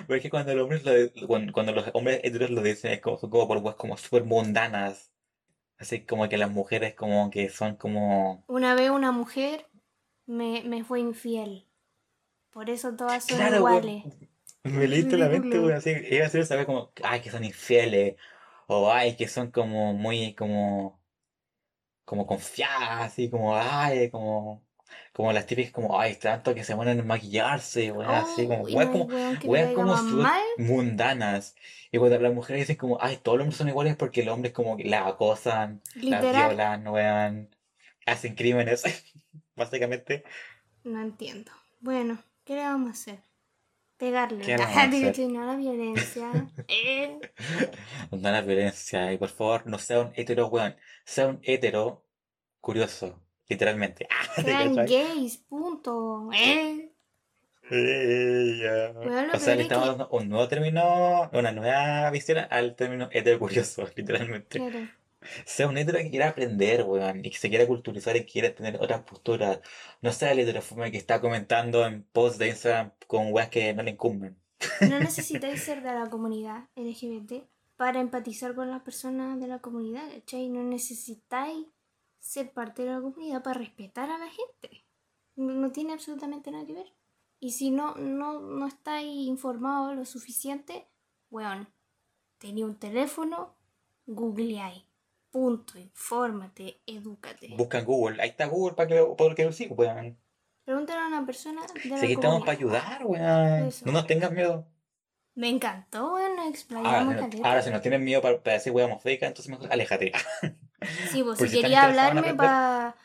[0.07, 3.01] Pero es que cuando los hombres lo, cuando, cuando los hombres heteros lo dicen es
[3.01, 5.11] como, son como por weas como súper mundanas.
[5.77, 8.43] Así como que las mujeres como que son como...
[8.47, 9.67] Una vez una mujer
[10.25, 11.67] me, me fue infiel.
[12.51, 14.03] Por eso todas son Claro, iguales.
[14.63, 18.15] Me leíste la mente, weón, así, iba a ser saber como, ay, que son infieles,
[18.67, 20.99] o ay, que son como muy, como,
[22.03, 24.66] como confiadas, así, como, ay, como,
[25.13, 28.87] como las típicas, como, ay, tanto que se ponen a maquillarse, weón, así, como, hay
[28.87, 29.03] como,
[29.43, 29.95] weón como
[30.57, 31.55] mundanas.
[31.91, 34.53] Y cuando las mujeres dicen como, ay, todos los hombres son iguales porque los hombres
[34.53, 36.47] como la acosan, la Literal.
[36.49, 37.55] violan, weón,
[38.05, 38.83] hacen crímenes,
[39.55, 40.23] básicamente.
[40.83, 41.51] No entiendo.
[41.79, 43.19] Bueno, ¿qué le vamos a hacer?
[43.97, 44.43] Pegarle.
[44.45, 45.29] ¿Qué le vamos a hacer?
[45.29, 46.31] no la violencia.
[46.67, 47.19] Eh,
[48.11, 50.75] No la violencia y por favor no sea un hetero weón,
[51.05, 52.05] sea un hetero
[52.61, 54.07] curioso, literalmente.
[54.11, 54.87] Ah, ¿te Sean cachai?
[55.15, 56.29] gays, punto.
[56.33, 56.91] Eh.
[57.69, 58.91] Ya.
[58.97, 62.37] Weón, lo O sea, le es estamos que- dando un nuevo término, una nueva visión
[62.49, 64.59] al término hetero curioso, literalmente.
[64.59, 64.87] Claro.
[65.45, 68.77] Sea un hetero que quiera aprender, weón, y que se quiera culturizar y quiera tener
[68.79, 69.59] otras posturas.
[70.01, 73.83] No sea el heterofome que está comentando en posts de Instagram con weas que no
[73.83, 74.37] le incumben.
[74.81, 77.43] No necesitáis ser de la comunidad LGBT
[77.75, 80.47] para empatizar con las personas de la comunidad, ¿cachai?
[80.49, 81.65] No necesitáis
[82.27, 84.85] ser parte de la comunidad para respetar a la gente.
[85.35, 86.93] No, no tiene absolutamente nada que ver.
[87.39, 90.87] Y si no, no, no estáis informados lo suficiente,
[91.29, 91.67] weón,
[92.37, 93.55] tenía un teléfono,
[94.05, 94.83] googleáis.
[95.29, 97.53] Punto, infórmate, edúcate.
[97.55, 100.17] Buscan Google, ahí está Google para que lo, para que lo siga, weón.
[100.65, 103.69] Pregúntale a una persona de la Si aquí estamos para ayudar, weón.
[103.85, 104.65] No nos tengas miedo.
[105.35, 107.47] Me encantó, weón, Ahora, explayamos si- caleta.
[107.47, 110.11] ahora, si nos tienes miedo para, para decir weón homofóbica, entonces mejor aléjate.
[111.11, 112.95] Sí, pues Por si si están quería hablarme para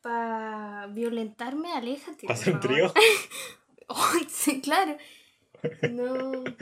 [0.00, 2.26] pa violentarme, aléjate.
[2.26, 2.92] ¿Para por hacer un trío?
[3.88, 4.96] Ay, sí, claro.
[5.90, 6.44] No.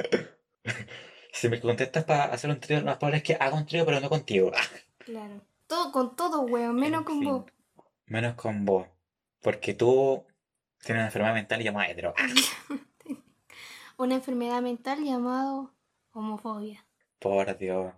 [1.32, 3.86] Si me contestas para hacer un trío, lo más probable es que haga un trío,
[3.86, 4.50] pero no contigo.
[4.98, 5.40] Claro.
[5.66, 7.28] Todo con todo, weón, menos En con fin.
[7.28, 7.44] vos.
[8.06, 8.86] Menos con vos.
[9.40, 10.24] Porque tú
[10.84, 12.14] tienes una enfermedad mental llamada hetero.
[13.96, 15.72] Una enfermedad mental llamado
[16.12, 16.84] homofobia.
[17.18, 17.94] Por Dios.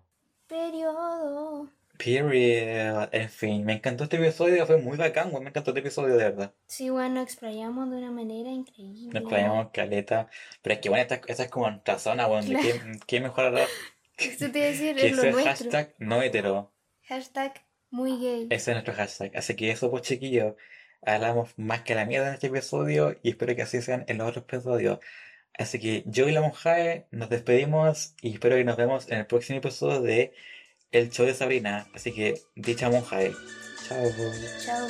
[0.47, 1.69] Periodo.
[1.99, 3.09] Period.
[3.12, 5.30] En fin, me encantó este episodio, fue muy bacán.
[5.32, 6.55] Me encantó este episodio, de verdad.
[6.66, 9.20] Sí, weón, nos explayamos de una manera increíble.
[9.20, 10.28] Nos traíamos caleta.
[10.62, 12.49] Pero es que, bueno, esta, esta es como nuestra zona, weón.
[12.49, 13.68] de ¿Qué, qué mejor hablar
[14.16, 15.70] Eso te iba a decir, que es lo ser nuestro.
[15.70, 16.72] hashtag no hetero?
[17.09, 18.47] Hashtag muy gay.
[18.51, 19.36] Ese es nuestro hashtag.
[19.36, 20.55] Así que eso, pues chiquillos,
[21.03, 24.28] hablamos más que la mierda en este episodio y espero que así sean en los
[24.28, 24.99] otros episodios.
[25.55, 29.26] Así que yo y la Monjae nos despedimos y espero que nos vemos en el
[29.26, 30.32] próximo episodio de
[30.93, 31.86] El Show de Sabrina.
[31.95, 33.32] Así que, dicha Monjae.
[33.88, 34.07] Chao.
[34.64, 34.88] Chao.